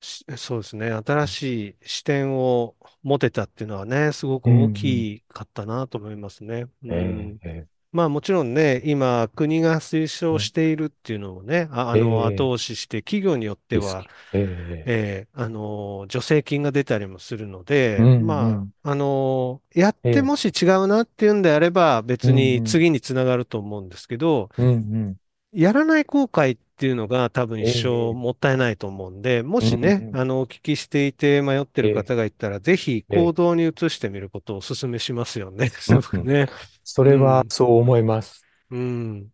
[0.00, 0.92] しそうですね。
[0.92, 1.42] 新し
[1.82, 4.70] い視点を持てたっていうのはね、すごくーうん、大う
[5.02, 6.66] ん、きかったなと思いますね。
[6.82, 7.38] うえん。
[7.42, 14.38] ーえまあもちろんね、今国が推奨ーしているっていうのをね、あ、あの後え押しして企業によっては、ー。
[14.38, 14.40] え
[14.86, 17.64] ええーあの助成金が出たりもするの
[17.96, 18.72] うで、まんうん。
[18.84, 22.32] あ、あのやっええてもし違うなっていうんであれば別。
[22.32, 24.70] に次につながると思うんですけど、うんう
[25.10, 25.16] ん。
[25.52, 30.16] やらない後悔っていうのが多分一え生えもったいないと思うんで、もうんしね、うん。
[30.16, 35.68] あの、お聞きしていて迷ってるええ方がいたら、ぜひええ行動に移してみることをお勧めしますよね。
[35.68, 35.92] す。
[35.94, 36.48] ごくね。
[36.82, 38.42] それはうん、そう思います。
[38.70, 39.28] うん。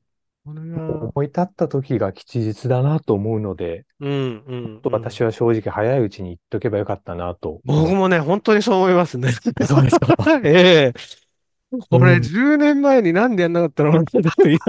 [0.44, 4.94] これが、思い立った時が吉日だなと思うので、うん、うん、とうん。
[4.94, 9.32] 私は正直早いうちに言っとけばよかったなと僕もね、本当にそう思いますね。
[9.32, 9.62] て。
[9.64, 10.16] そうですか。
[10.44, 11.25] ええ
[11.90, 12.30] これうん。
[12.30, 14.18] 10年前になんでやんなかったのって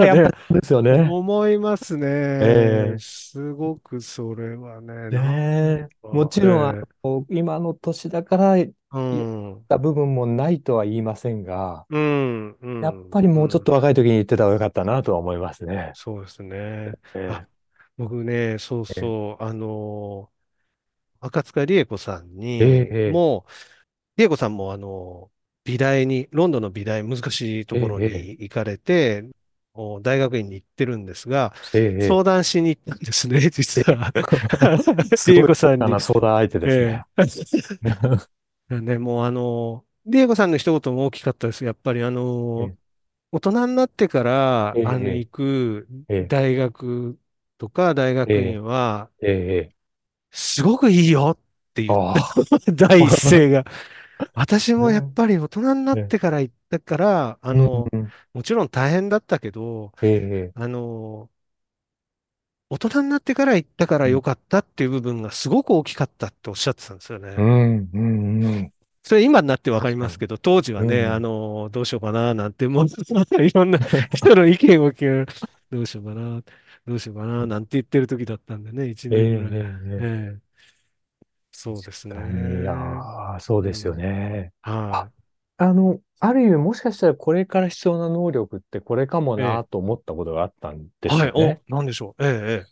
[0.04, 1.16] 今ね、ですよね。
[1.22, 2.08] 思いますね。
[2.40, 5.18] ええすごくそれはね、ね
[5.90, 5.90] え。
[6.10, 6.98] もか、ちろん、あえ
[7.30, 8.56] 今の年だから
[8.90, 13.64] うん、た部分もないとは言いませんが、うん、うやっん、ぱりもうちょっうん。
[13.64, 15.94] と若い時に言ってた方がよかったなとは思いますね。
[15.94, 16.98] そうですね。
[17.96, 20.32] 僕ね、そうえそう、あの、
[21.20, 23.52] 赤塚理恵子さんえに、えもう、
[24.16, 25.32] 理恵子さんもあの、
[25.68, 29.24] 美大に、ロンドンの美大、難しいとえころにえ行かれて、
[29.74, 34.12] お大学院に行ってるんですが、ええ相談しに行ったんですね、実は。
[35.16, 35.90] す理恵ごい高価子さんに。
[35.90, 36.88] な相談相手ですね。
[36.88, 37.48] え
[38.70, 38.80] え。
[38.80, 41.64] ね、もうあの、理恵子さんの一言も大きかったです。
[41.64, 42.78] やっぱりあの、え
[43.32, 47.18] 大人になってから、あの、え行くええ大学
[47.58, 49.74] とか大学え院は、えええ
[50.30, 51.38] すごくいいよっ
[51.74, 52.22] て言った。
[52.24, 52.34] あ
[52.74, 53.30] 第一あ。
[53.30, 53.64] 声が。
[54.34, 58.12] 私もやっぱり大人になっえてから行ったから、あうんの、うん。
[58.32, 61.30] もちろん大変だったけど、ええあの、
[62.70, 67.28] 大人になってから行ったからうん良かったっていう部分がすごく大きかったっておっしゃってたんですよね。
[67.36, 68.72] うんうんうん。
[69.02, 69.96] それ今になってわかり。
[69.96, 71.20] ますけど、当時はね、あうん。
[71.20, 72.86] の、どうしようかななんて、もう、
[73.42, 73.78] いろんな
[74.14, 75.32] 人の意見を聞く、
[75.70, 76.42] どうしようかな、
[76.86, 79.52] どうしようかななんて言ってる時だったんでね、一ええ年ぐらい。
[79.98, 80.04] え
[80.36, 80.40] え、
[81.60, 82.74] そうです確かに、いや
[83.40, 83.96] そうですようん。
[83.96, 84.52] ね。
[84.90, 85.12] あ、は
[85.58, 89.64] あの、ある意味もしかしたらこれから必要な能力ってこれかもなえ。
[89.64, 91.30] と思ったことがあったんではい。
[91.34, 91.62] お、すよね。
[91.68, 92.24] なんでしょう。
[92.24, 92.70] ええ、ええ。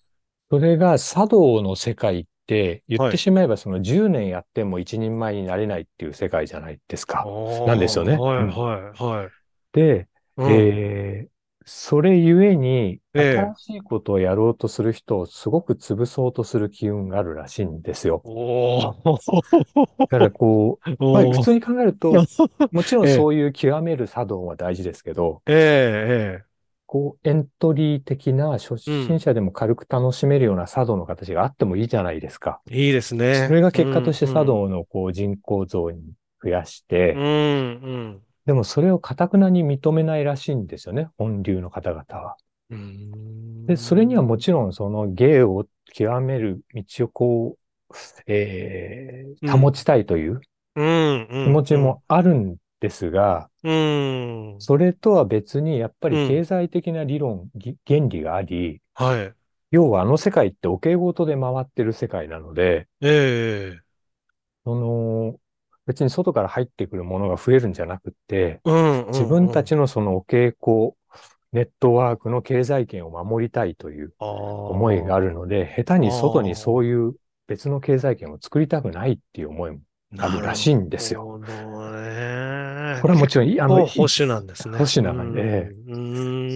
[0.51, 3.17] それが茶道の世界って言っはい。
[3.17, 7.31] てしまえばその10年やっても一人前になれないっていう世界じゃないですああ、か。
[7.65, 8.25] なんですよね。
[8.25, 8.61] はい、うん。
[8.61, 9.47] はい、はい。
[9.73, 10.73] で、うん。
[10.73, 11.31] えー、
[11.67, 13.55] それゆえにええ。
[13.55, 18.25] 新しいことをやろうとする人をすごく潰そうとする機運があるらしいんですよ。
[18.25, 18.97] おー。
[20.09, 21.39] だからこう、まあ普。
[21.39, 22.29] 通に考えると、
[22.71, 26.57] もちろんええ、そういう極める茶道は大事ですけど、ええ、ええ。
[26.87, 29.13] こう、エントリー的な初うん。
[29.13, 32.63] 心者でも軽く楽しめるような茶道の形があってもいいじゃないですか。
[32.71, 33.25] いいですね。
[33.31, 34.29] それがうん、結果としてうん。
[34.29, 38.26] 茶道のこう人口増に増やしうて、ん、うん。
[38.47, 42.37] でもそれを頑くなに認めないらしいんですよね、本流の方々は。
[42.71, 42.77] うー
[43.67, 44.39] で、それにはもん。
[44.39, 47.59] ちろんその芸を極める道をこ
[47.91, 47.95] う、
[48.33, 49.73] えー保うん。
[49.73, 50.41] ちたいという
[50.77, 51.77] うん、う気持ん、うん。
[51.77, 54.59] ちもあるんですが、うん。
[54.59, 56.45] それとは別にやっぱり経うん。
[56.45, 59.37] 済的な理論、ぎ原理があり、はい。
[59.71, 63.87] 要はあの世界ってお稽古事で回ってる世界なので、ええ。
[64.65, 65.41] その、
[65.87, 69.47] 別に外から入ってくるものが増えるんじゃなくて、うん、う自ん、うん。
[69.47, 70.95] 分たちのそのお稽古、
[71.53, 75.99] ネットワークの経済圏を守りたいというあ思いがあるので、下手あ。
[75.99, 76.55] に外に。
[76.55, 77.15] そういう
[77.47, 79.81] 別の経済圏を作りたくないっていう思いも
[80.19, 81.23] あなるるらしいんですよ。
[81.25, 81.47] ほど
[81.93, 83.01] ね。
[83.03, 84.79] これはもちろん、いあの、保守なんですね。
[84.79, 85.97] 保守なうん感じで、う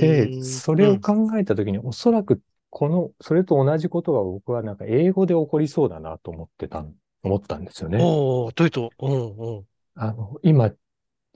[0.00, 0.42] で。
[0.42, 2.40] それを考えたときに、おそらく、
[2.70, 6.86] この、それと同じことが僕はなんか英語で起こりそうだなと思ってた、
[7.22, 7.98] 思ったんですようん。
[7.98, 8.02] ね。
[8.02, 9.66] おお、というと、うんうん。
[9.94, 10.70] あの、今、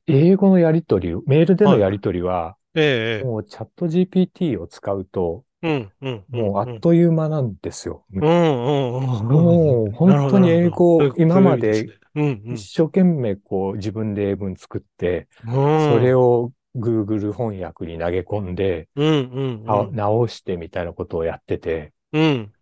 [0.06, 6.24] 英語のやりとり、メールでのやりとりは、ええ、もうチャット GPT を使うと、うんうん。
[6.28, 8.04] もうあっという間なんですよ。
[8.12, 9.28] うんうんうん。
[9.28, 15.90] もう本当に英語今まで、一生懸命こう自分で英文作って、うんうん。
[15.90, 19.96] それを、を Google 翻訳に投げ込んで、うんうんあうん。
[19.96, 22.52] 直してみたいなことをやってて、うん。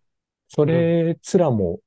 [0.47, 1.79] それすらも、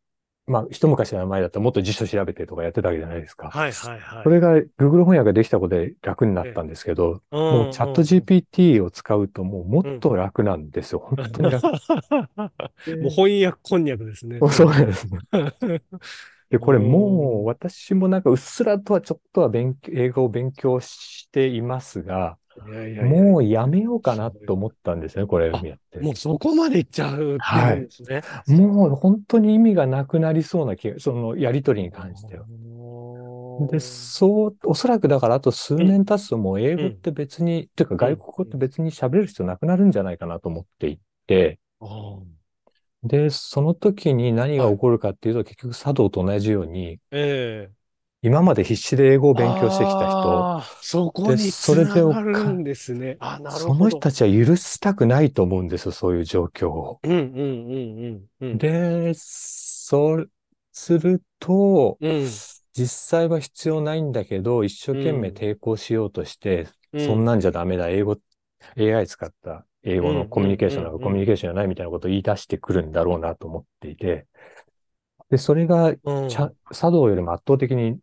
[0.46, 3.48] まあ、一昔前だったらもっと辞書調べてとかやってたわけじゃないですか。
[3.48, 4.24] はいはいはい。
[4.24, 11.00] それが Google 翻訳ができたことで楽になったんですけど、もうチャット GPT を使うともうもっと楽なんですよ。
[11.00, 11.66] 本当に楽。
[13.00, 14.44] もう翻訳こんにゃくですね。
[14.52, 15.22] そうなんですね。
[16.50, 22.38] で、これもうんう私もなんかうっすらとはちょっとは勉強、英語を勉強していますが、
[22.68, 23.20] いやいやいや。
[23.20, 26.00] もうやめようかなと思ったんですね、これをやって。
[26.00, 27.28] もうそこまでいっちゃうってい
[27.74, 28.22] うんですね。
[28.46, 32.46] もう本当に意味がなくなりそうな気が、そのやりとりに関しては。
[33.70, 41.58] で、そう、おそらくだからあと数年経つともう英語って別に、というか外国語って別に喋れる必要なくなるんじゃないかなと思っていて、
[43.02, 47.76] で、その時に何が起こるかっていうと、結局茶道と同じように、ええ
[48.22, 53.16] 今まで必死で英語を勉強してきた人、そこにでそれでつながるんですね。
[53.20, 53.84] あ、なるそほど。
[53.84, 57.00] の人たちは許したくないと思うんですよ、そういう状況を。
[57.02, 58.58] うんうんうんうんうん。
[58.58, 60.30] で、そう
[60.72, 62.24] すると、うん、
[62.76, 68.16] 実際は必要ないんだけど、一生懸命抵抗しようとして、うんそんなんじゃダメだ、英語、
[68.76, 74.26] AI 使った英語のコミュニケーションなんかコミュニケーションじゃないみたいなことを言い出してくるんだろうなと思っていて、
[75.30, 77.98] で、それが、うん茶道よりも圧倒的に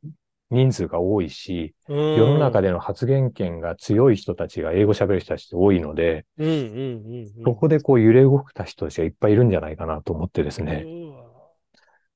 [0.49, 7.43] 人数が多いし、世世の中で、での発言権が強い人たちが英語喋る人たちって多いので、うんうんうんうん。
[7.43, 10.86] そこでこう揺れ動くた人たちがいっぱいいるんじゃないかなと思ってですね。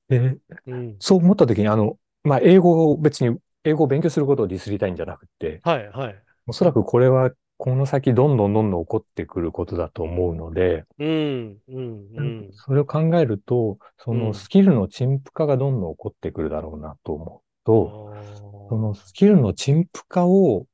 [0.08, 6.22] で、うん、そう思った時に、あの、まあ、英語を別に、英語を勉強することをディスりたいんじゃなくて、はいはい。
[6.46, 12.48] おそらくこれはこの先どんどんどんどん起こってくることだと思うので、うんうんうん。
[12.52, 18.22] それを考えると、そうんのスキルの陳腐化がどんどん起こってくるだろうなと思うと、あ
[18.68, 20.66] そのスキルの陳腐化を。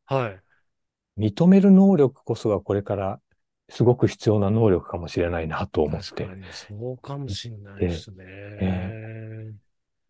[1.17, 3.21] 認める能力こそがこれから
[3.69, 9.55] すごく必要な能力かもしれないなと思ってそうかもしれないですね。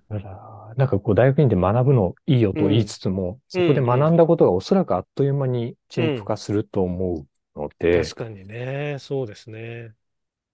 [0.09, 8.99] から、なんかこう大学院で学ぶのいいよと言いつつも、そこで学んだことがおそらくあっという間に陳腐化すると思うので、確かにね。
[9.01, 9.95] そうですね。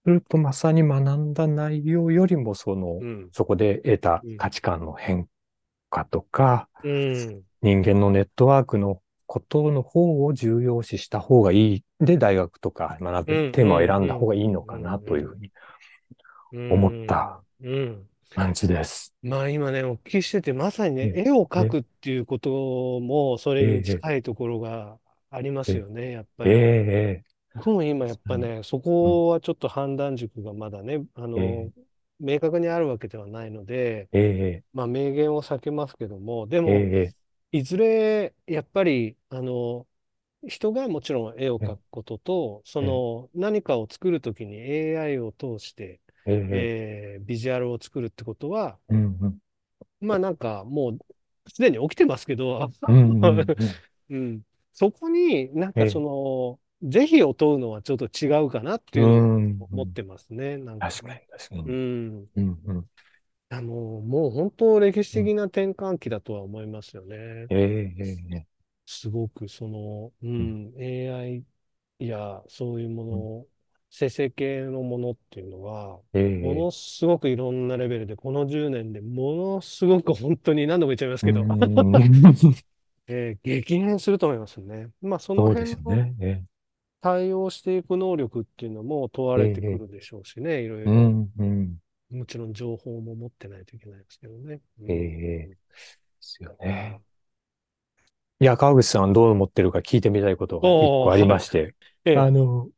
[0.05, 3.33] するとまさに学んだ内容よりもその、うん。
[3.33, 5.29] そこで得た価値観の変
[5.91, 7.47] 化とか、うん。
[7.63, 11.85] 人間のネットワークのことの方を重要視した方がいい。
[12.01, 15.53] で、大学とか学ぶうんテーマを選んだ方がいいのかなというふうに
[16.53, 17.43] うん思った。
[17.61, 18.10] うん。
[18.31, 19.15] 感じです。
[19.23, 23.67] まあ今ね、お聞きしてて、まさにね、え絵を描くっていうことも、それええ。
[23.67, 24.99] に近いところが
[25.31, 26.67] ありますよね、やっぱええり。
[27.25, 27.25] え。
[27.55, 31.91] 僕も今やっぱね、そこはちょっと判断軸がまだね、あの、え
[32.21, 34.65] 明確にあるわけではないので、ええ。
[34.75, 37.15] まあ明言を避けますけども、でえも、え
[37.53, 39.89] いずれ、やっぱり、あの、
[40.49, 46.71] 人がもちろん絵を描くことと、その何かを作るときに AI を通して、ええ。
[46.71, 49.39] ええービジュアルを作るってことは、うんうん。
[50.01, 50.99] まあなんかもう
[51.51, 53.79] すでに起きてますけど、うんうんうん
[54.11, 55.85] うん、 そこになんええ。
[55.85, 60.57] かその、是非を問うのはちょっと違うかなっていう思ってますね。
[60.59, 61.63] なんか確かに、確かに。
[61.67, 62.27] うん。
[62.37, 62.91] うんうん。
[63.49, 67.51] あの、もう本当歴史的な転換期だとは思いますよね。
[67.51, 71.45] ええええすごくその、うん、AI
[72.07, 73.47] やそういうもの、
[73.91, 81.51] 生成系のものっていうのは、えものすごくいろんなレベルで、この10年でものすごく本当に何度も言っちゃいますけど、うん
[83.09, 84.91] えー激変すると思いますね。
[85.03, 86.15] まあそのそうですよね。
[86.21, 86.43] え
[87.03, 90.93] 対応していく能力っていうのも問われてくるでしょうしね、いろいろ。
[90.93, 91.77] んうん
[92.11, 94.61] もちろん情報も持ってないといけないですけどね。
[94.81, 95.57] うんええで
[96.21, 97.01] すよね。
[98.41, 102.69] いや、川口さんはどう思ってるか聞いてみたいことが一個ありまして、ええあの、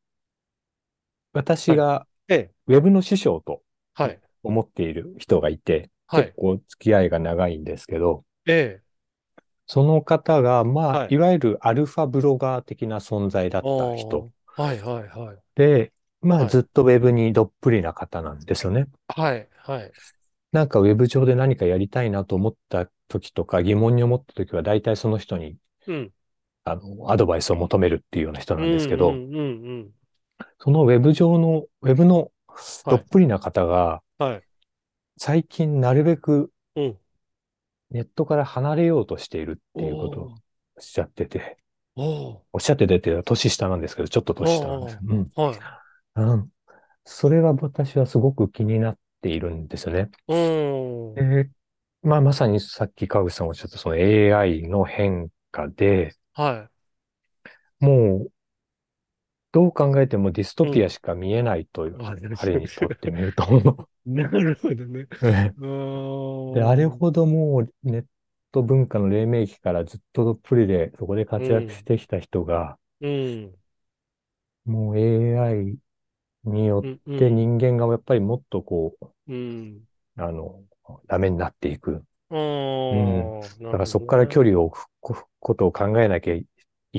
[1.32, 3.62] 私がええ、ウェブの師匠と
[3.94, 8.82] はい、思っている人がいて、はい、結構付き合いが長いんですけど、ええ、
[9.66, 15.38] その方が、まあ、はいいわゆるアルファブロガー的な存在だった人はい、はい、はい。
[15.54, 18.86] で、まあ、はいずっとウェブにどっぷりな方なんですよね。
[19.08, 19.92] はい、はい。
[20.52, 25.56] なんかウェブ上で何かやりたいなと思った時とか疑問に思った時は大体その人に
[25.86, 26.12] うん。
[26.64, 29.40] あのアドバイスを求めるっていうような人うん、なんですけど、うん、うん、う
[29.84, 29.90] ん。
[30.58, 32.30] そのウェブ上の、ウェブの
[32.88, 33.04] どはい。
[33.04, 34.44] っぷりな方がはい。
[35.16, 36.98] 最近なるべくうん。
[37.90, 40.42] ネットから離れようとしているっおていうことをー、
[40.76, 41.58] おっしゃってて、
[41.96, 44.98] おおっしゃっててっていうのは年下なんですけど、ちょっとー、年下なんです。
[45.08, 45.32] おうん。
[45.36, 45.66] ー、はい。
[46.16, 46.52] うん。
[47.04, 50.10] それが私はすごく気になっているんですよね。
[50.28, 51.26] うーん。
[51.26, 51.50] で、
[52.02, 56.70] まあ、まさにさっき川口さんおっしゃったその AI の変化で、は
[57.80, 58.32] もう
[59.52, 60.54] どう考えてもディス。
[60.54, 63.88] トピアしか見えないという、あ、彼にとってみると。
[64.06, 65.08] なるほどね。
[66.52, 66.86] で、あれ。
[66.86, 68.06] ほどもうネッ
[68.52, 71.84] ト文化の黎明期からずっとどっぷりでそこで活躍しうん。
[71.84, 73.58] てきた人が、うん。
[74.64, 75.78] もう AI
[76.44, 77.00] によっうん。
[77.06, 77.30] うてん。
[77.30, 79.86] 人間がやっぱりもっとこう、うん。
[80.16, 80.62] あの、
[81.06, 82.04] ダメになっていく。
[82.30, 82.34] あ
[82.90, 83.30] うん。
[83.32, 83.36] だ
[83.70, 84.44] からそこから距。
[84.44, 86.46] 離を置くこことを考えなきゃい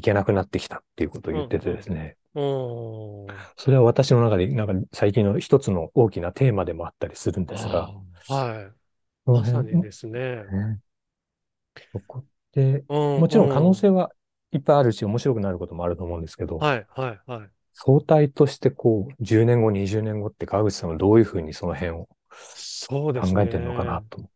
[0.03, 1.35] けなくなってきたっていうことをうん。
[1.35, 1.73] 言っててうん。
[1.73, 2.17] ですね。
[2.33, 2.41] う
[3.39, 3.45] ん。
[3.57, 7.91] それは私の中で、なんか最近の一つの大きなテーマでもあったりするんですが、
[8.27, 8.75] はい。
[9.31, 10.45] まさにですね。
[10.51, 10.79] ね、
[11.91, 12.97] そこって、うん。
[13.15, 13.83] もちろん可能うん。
[13.83, 14.11] 性は
[14.51, 16.87] いっぱいあるし、面白くなることもあると思うんですけど、はい。
[16.89, 17.21] はい。
[17.27, 17.51] はい。
[17.73, 22.07] 相対としてこう、10年後、20年後って川口さんはどういうふうにその辺を
[23.19, 24.07] 考えてるのかなね。
[24.09, 24.29] と。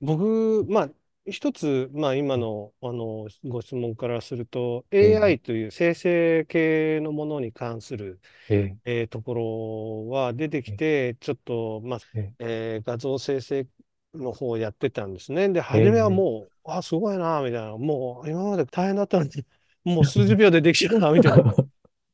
[0.00, 0.90] 僕、まあ、
[1.30, 8.78] 一つ、まあ、今の、あの、ご質問からすると、え AI という生成系のものに関する、ー、え。
[8.84, 12.38] えーところは出てきー、て、ちょっと、まあ、ええ。
[12.40, 13.66] ー画像生成
[14.14, 15.48] の方をやってたんですね。
[15.50, 17.76] で、ー、初めはえもう、あ、すごいな、みたいな。
[17.78, 19.46] もう、今まで大変だったのに、
[19.84, 21.58] もう数十秒でできちゃうな、みたいな。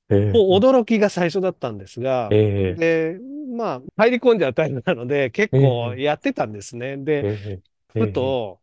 [0.32, 2.80] もう驚きが最初だったんですが、ー、え。
[2.80, 3.18] で、
[3.56, 6.96] まあ、入り込んじゃうタイプなので、結ー、構えやってたんですね。
[6.96, 7.28] で、
[7.98, 8.08] ふえ。
[8.08, 8.62] と、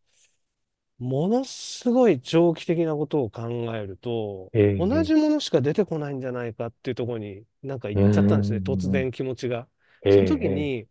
[1.02, 8.60] ものすごい長期的なことを考えると、ー、えー、同じものしか出てこないんじゃないかっていうところになんか行っちゃったんですね。
[8.60, 9.68] 突ん、然気持ちが。
[10.04, 10.88] えー、その時えに、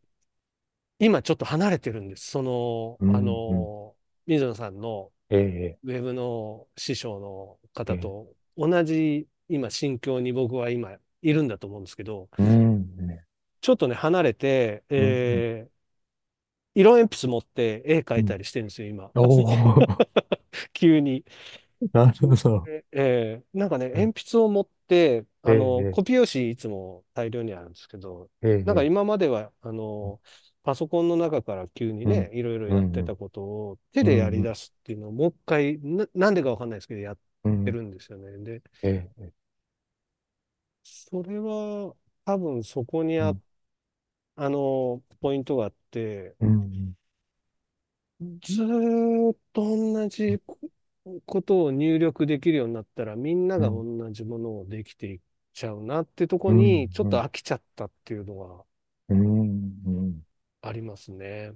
[0.99, 2.29] 今ちょっと離れてるんです。
[2.29, 3.95] その、あん、うん、の、
[4.27, 10.91] 水野さんのえウェブの師匠の方と同じ今心境に僕は今
[11.23, 12.29] いるんだと思うんですけど、
[13.61, 15.80] ちょっとね、離れて、うん、うん、えー
[16.75, 18.21] 色鉛筆持って絵描うん。
[18.21, 19.13] いたりしてるんですよ、今。
[19.15, 20.01] おー、
[20.73, 21.25] 急に。
[21.93, 22.69] なるほど。
[22.69, 30.21] ええーなんかね、うん、鉛筆を持って、えあの、ー、コピー用紙いつも大量にあるんですけど、えー、えなんか今までは、あの、
[30.63, 38.39] パソコンの中から急にね、いろいろうん、やってたことを手うん、でやりうん、出すっていうのをもう一回、な、なんでかわかんないですけど、やってうん、るんですよね。
[38.45, 39.33] で、えー、
[40.83, 41.95] それは
[42.25, 43.43] 多分そこにあ、うん、
[44.41, 46.95] あの、ポイントがあって、うん、
[48.43, 50.59] ずーっと同じこ
[51.27, 55.21] ことを入力できるようになったら、みんなうん、が同じものをできていっ
[55.55, 58.65] ちゃうなってとこうん、に、ちょっとうん、飽きちゃったっていうのが
[59.09, 59.21] うん、
[59.87, 60.23] うん
[60.63, 61.53] ありますね。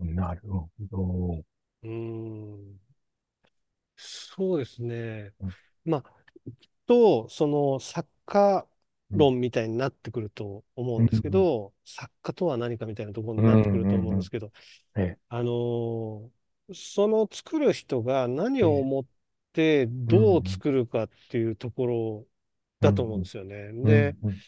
[0.00, 1.42] なるほど。
[1.82, 2.78] うーん。
[3.96, 5.32] そうですね。
[5.40, 5.54] うん、
[5.84, 6.04] まあ、
[6.86, 8.68] と、その作家うん、
[9.12, 14.18] 論みたいになってくると思うん、ですけど、作家とは何かみたいなところ、になってくるとうん、うん、思うん。
[14.18, 14.50] ですけど、
[15.28, 16.28] あのー
[16.74, 19.04] その作る人が何、を思っ
[19.52, 22.26] て、どう、作るかっていうところ、
[22.80, 23.22] だと思うん。
[23.22, 23.56] ですよね。
[23.56, 24.42] うん、で、うん、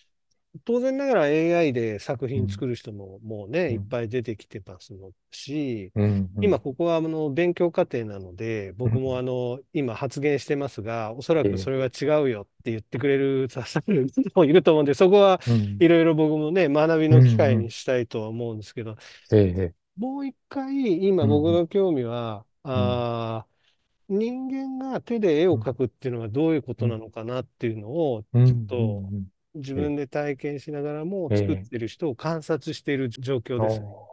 [0.65, 18.97] 当然ながら AI で作うん、品作る人ももうね、いっうん、ぱい出てきてますのし、うん、うん、今ここはあの勉強過程なので、僕もあの今発言してますが、おそらえー、くそれは違うよって言ってくれるささる人もいると思うんで、そこはうん、いろいろ僕もね、学びうん、の機会うん、にしたいとは思うんですけど、
[19.31, 20.75] えー、もう一回
[21.07, 23.01] 今うん、僕の興味は、うん、
[23.39, 23.55] あー
[24.09, 33.89] 人間が手で絵をうん、描くっていうのはどういうことうん、なのかなっていうのを、ちょっとん、自え分で体験しながらもー、作っえてる人を観察している状況ー、ですね。
[33.93, 34.09] お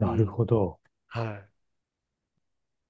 [0.00, 0.26] ー、なるうん。
[0.26, 0.78] ほど。
[1.08, 1.48] は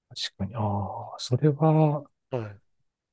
[0.09, 0.55] 確かに。
[0.55, 2.35] ああ、それはい。
[2.35, 2.61] はい。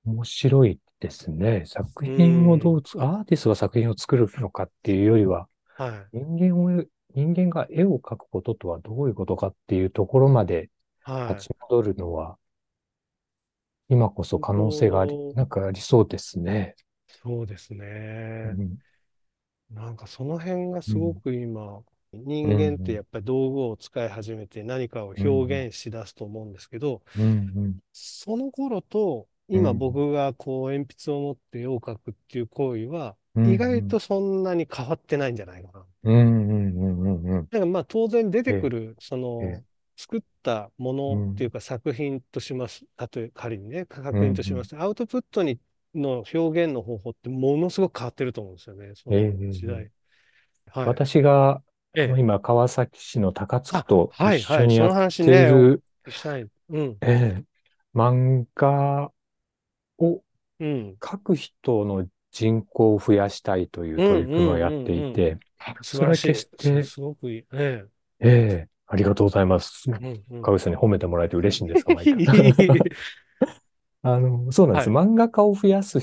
[0.04, 1.64] 面白いですね。
[1.66, 2.74] 作う品をどん。
[2.74, 6.12] うつ、アーティストが作品を作るのかっていうよりは、はい。
[6.12, 6.84] 人間を、
[7.14, 11.38] 人間が絵を描くこととはどういうことかっていうところまではい。
[11.38, 12.38] 立ち戻るのは、
[13.88, 16.74] 今こそ可能性があり、おなんかありそうですね。
[17.22, 18.58] そうですね。
[18.58, 18.78] うん、
[19.70, 21.82] なんかその辺がすごうん、く今、
[22.46, 27.28] うん、人間ってうん、やっぱり道具を使い始めて何かをうん、表現し出すと思うんですけど、うん、う
[27.68, 35.86] ん、その頃と今うん、僕がこう鉛筆を持って絵を描くっていう行為はうん意外とそんなに変わってないんじゃないかな。
[36.04, 37.50] うんうんうんうんうん。
[37.50, 39.64] だからまあ当然出てええ、くる、そええ、の、
[39.96, 42.84] 作ったもうん、のっていうか作品とします。
[42.96, 44.44] たとえ仮にね、うん、作品とうん。
[44.44, 44.76] します。
[44.76, 45.60] アウトプットに
[45.95, 48.95] の表現の方法ってものすごく変わってると思うんですよね。
[48.95, 49.90] そええ、のええ時代。
[50.68, 51.01] はい。
[51.01, 51.62] 私が、
[51.95, 52.18] ええ。
[52.18, 56.49] 今、川崎市の高津区あ、と一緒にやっている、きしたい。
[56.68, 57.01] うん。
[57.01, 57.07] え
[57.43, 57.45] え、
[57.95, 59.12] 漫画
[59.99, 60.24] を
[60.59, 60.99] うん。
[61.05, 64.95] 書く人の人口を増やしたいといううん取り組みをやって。
[64.97, 65.40] いて、
[65.90, 67.47] それは決して、すごくいい。
[67.53, 67.86] え
[68.20, 69.84] ええ、ありがとうございます。
[70.40, 72.24] 川口さんに褒めてもらえて嬉しいんですが、毎回。
[74.05, 74.90] いあの、そうなんです。
[74.90, 74.98] はい。
[75.05, 75.98] 漫画家を増やす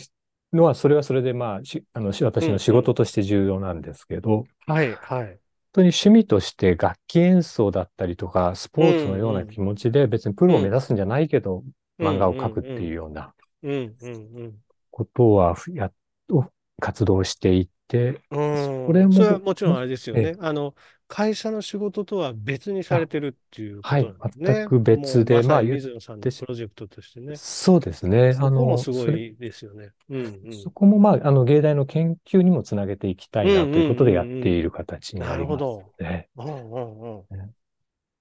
[0.53, 2.71] のは、それはそれで、まあ、し、あの、し私の仕。
[2.71, 5.41] 事として重要なんですけど、はいはい。
[5.71, 10.69] 当に趣味として楽器演奏だったりとか、スうんポーツのようなうん気持ちで別にプロを目うん。
[10.69, 11.63] 指すんじゃないけど、
[12.01, 13.33] 漫画うんうを描くっていうんような
[13.63, 15.91] うんうんうんことは、や、
[16.31, 16.45] を
[16.81, 18.83] 活動していて、うん。
[18.85, 18.91] うん。
[18.93, 20.35] それはこれも、もちろんもあれですよえ、ね。
[20.39, 20.75] あの、
[21.09, 24.45] 会社の仕事とは別にされあ、てるっていうこはい、となんですね。
[24.45, 27.41] 全く別で、まあ水野さんのプロジェクトとしてね。
[27.41, 28.35] そうですね。
[28.39, 29.93] あそこもの、すごいですよね。
[30.09, 30.41] うんうん。
[30.49, 34.43] そこもまあ、あの、芸大の研究にもつなげていきたうんういなということでやっんうんうん。
[34.43, 35.95] ている形にななるりますほど。
[35.99, 36.29] ね。
[36.37, 37.27] うんうんうん。
[37.31, 37.51] ね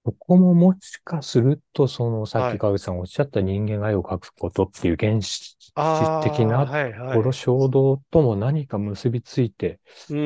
[0.05, 2.59] ここももしかすると、その、さっはい。
[2.59, 5.58] き川口さんおっしゃった人間が絵を描くことっていう原始
[6.21, 6.75] 的ああ、な
[7.07, 7.33] ころ、い。
[7.33, 10.19] 衝動とも何か結びついてうん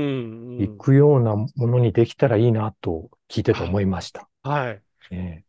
[0.57, 0.85] いうん。
[0.85, 4.29] くようなものにできたらいいなと聞いててあ、思いました。
[4.43, 4.85] はい。
[5.11, 5.45] え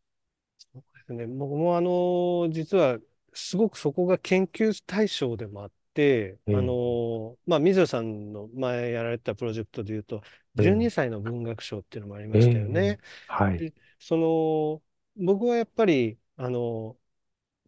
[0.57, 1.27] そうですね。
[1.27, 2.99] 僕もあの、実は、
[3.33, 10.21] すごくそこが研究対象でもあって、え、あえの、まあ、水野さんの前やられたプロジェクトで言うと、
[10.57, 12.99] え、12歳の文学賞っていうのもありえましたよえ、ね。
[13.27, 13.65] はい。
[13.65, 14.83] で、その、
[15.17, 16.99] 僕はやっぱり、あの、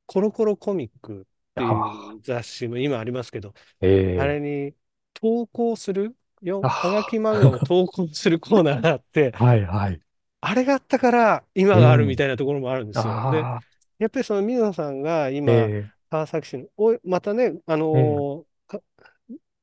[0.08, 4.76] コロコロコミックってあいう雑誌も今ありますけど、えあえ、れに
[5.14, 10.02] 投稿するよ、はがきあ漫画を投稿するコーナーがあって、 はい、はい。
[10.42, 12.18] あれがあったから今があるみうん。
[12.18, 13.24] たいなところもあるんですよ。
[13.30, 13.66] で、ああ、
[14.00, 18.82] やっぱりその水野さんが今、え川崎市の、おまたね、あのか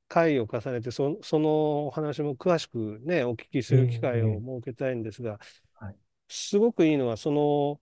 [0.09, 5.41] 会を重ねてそ、そのお話も詳しくね、お聞きすえる機会をえ、設けたいんですが、
[5.75, 5.99] はい。
[6.29, 7.81] すごくいいのは、その、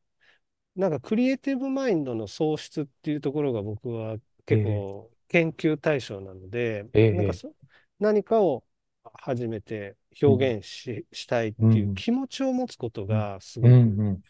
[0.77, 4.17] なんかクリエイティブマインドの創出っていうところが僕は
[4.47, 7.55] 結ええ、構研究対象なので、ええ、なんかそ
[7.99, 8.65] 何かを
[9.05, 9.97] 初めて
[10.27, 14.25] うん、表現し、したいっていううん、気持ちを持つことうん、がすうん、ごく、うん。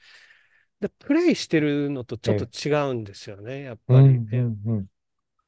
[0.81, 4.09] で、プレイしてるのとちょっとええ、違うんですよね、やっぱり。
[4.21, 4.89] うん、うえ、ん、うん。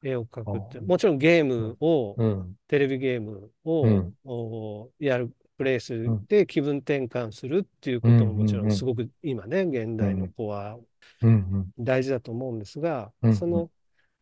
[0.03, 0.79] 絵を描あくって。
[0.79, 10.77] もちろんゲームうん、を、うん、テレビゲームを、やる、プレイすうん、るで気分転換するっていううん、ことももちろうん、んすごく今ね、現代のうん、子は
[11.21, 13.69] うん、大事だと思うんですが、うん、その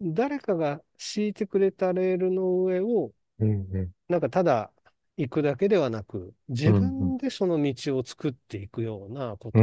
[0.02, 4.72] 誰かが敷いてくれたレールの上をうん、なんかただ
[5.18, 9.60] 行くだけではなく、自分でその道を作っていくようなこと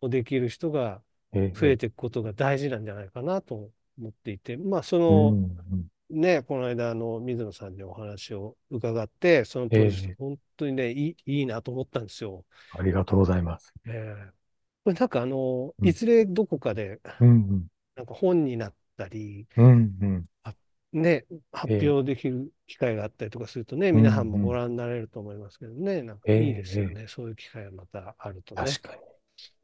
[0.00, 1.00] をできる人が
[1.32, 5.56] ええ、増えていくことが大事なんじゃないかなと思っていて、まあそうのん、
[6.10, 12.44] ね、この間あの水野さんにお話を伺って、そのプロジェクトええ、本当にね、いい、いいなと思ったんですよ。
[12.72, 13.72] ありがとうございます。
[13.86, 14.32] えー
[14.84, 19.66] これなんかあの、うん、いずれどこかでうん、なんか本になったり、うん、
[20.00, 20.54] うん、あ
[20.92, 27.06] ね、発ええ、表できる機会があったりとかするとね、うん、皆さんもごうん、覧になれると思いますけどね、なんかえいいですよえ、ね。
[27.08, 28.78] そういう機会がまたあるとね。
[28.78, 28.96] 確か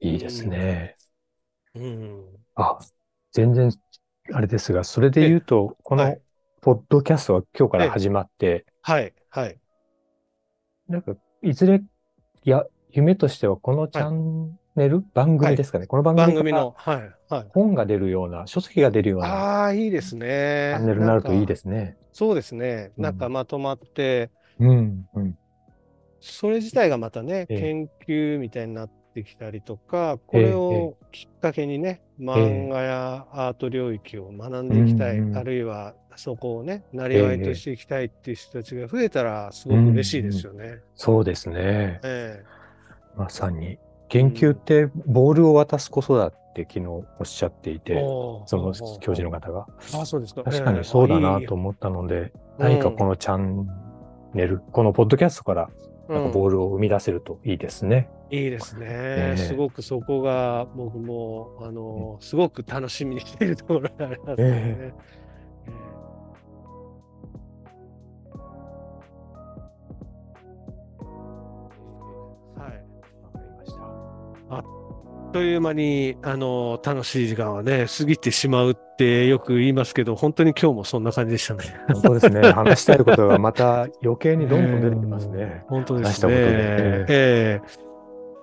[0.03, 0.13] うに。
[0.13, 0.49] いいですん。
[0.49, 0.97] ね。
[1.75, 2.45] うん。
[2.55, 2.79] あ、
[3.33, 3.71] 全然、
[4.33, 6.23] あれですが、それでえ、言うと、この、はい。
[6.63, 9.15] ポッドキャストは今日からえ、始まって、はい。
[9.31, 9.59] はい。
[10.89, 14.09] なんか、いずれ、いや、夢としてはこのチはい。
[14.09, 15.47] ャンネル、番はい。
[15.47, 15.87] 組ですかね？
[15.87, 17.11] この番組番組の、はい。
[17.31, 17.47] はい。
[17.55, 20.75] 本が出るような、書籍が出るようなああ、いいですね。
[20.77, 21.97] チャンネルになるといいですね。
[22.13, 22.93] そうですね。
[22.99, 23.33] なんかうん。
[23.33, 25.39] まとまって、うん、うん。
[26.21, 32.03] それ自体がまたね、え研究みたいになってきたりとか、え、これええ、をきっかけにね、
[32.33, 35.37] ええ、漫画やアート領域を学んうん、でいきたい、うん。
[35.37, 40.33] あるいはそこをね、なえりわいとしえ、ていきたいっていう人たちが増えたら、すうん、ごく嬉しいでうん。
[40.33, 40.83] すよね。
[40.95, 42.01] そうですね。
[42.03, 42.47] え
[43.17, 43.79] まさに。
[44.09, 44.57] 研究っん。
[44.57, 49.67] てボールを渡すことだって昨日おっしゃっていおて、ー、その教授のほ方が。
[49.93, 50.01] う。
[50.03, 50.43] あ、そうですか。
[50.51, 51.21] え確かにそうだ。
[51.21, 52.65] なと思ったので、うん。
[52.65, 53.69] 何かこのチャン
[54.35, 55.71] ネル、このポッドキャストから
[56.13, 56.53] なんかボーうん。
[56.53, 58.09] ルを生み出せるといいですね。
[58.31, 59.35] いいですね。
[59.37, 64.35] すえごくそこが僕も、あえの、すごく楽しみにしているところがありますね。
[64.39, 65.21] ええ
[72.57, 72.71] はい。
[73.33, 74.57] わかりました。
[74.57, 74.65] あ
[75.33, 81.65] という間に、あの、楽しい時間はね、過ぎてしまうってよく言いますけど、本当に今日もそんな感じでしたね。
[81.93, 82.51] 本当ですね。
[82.53, 85.65] 話したいことがまた余計にどんどん出てきますね。
[85.67, 86.11] 本当ですね。
[86.11, 86.45] 話したことで
[87.09, 87.90] ええ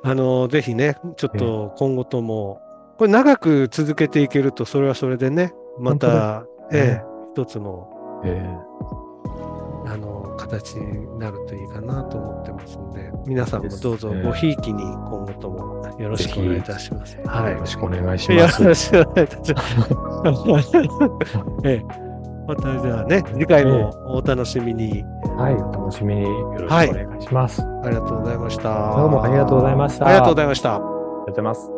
[0.04, 2.62] あの、ぜひね、ちょっと今後とも、
[2.98, 7.88] これ長く続けていけると、それはそれでね、また、ええ一つの、
[8.26, 8.42] え
[9.86, 17.18] あの、形になるといいかなと思ってますので、皆さんもどうぞごひいきに今後ともよろしくお願いいたします。
[17.20, 17.66] えはいよろ。
[17.66, 18.64] しくお願いしよます。
[18.64, 19.62] ろしくお願いいたしま
[20.62, 20.78] す。
[21.64, 21.86] ええ、
[22.48, 25.06] またじゃあね、次回もお楽しみに。
[25.38, 27.62] はい、お楽しみによろしくお願いします。
[27.62, 28.96] ありがとうございました。
[28.98, 30.76] どうもありがとうございましたありがとうございました。
[30.76, 31.77] ありがとうございます。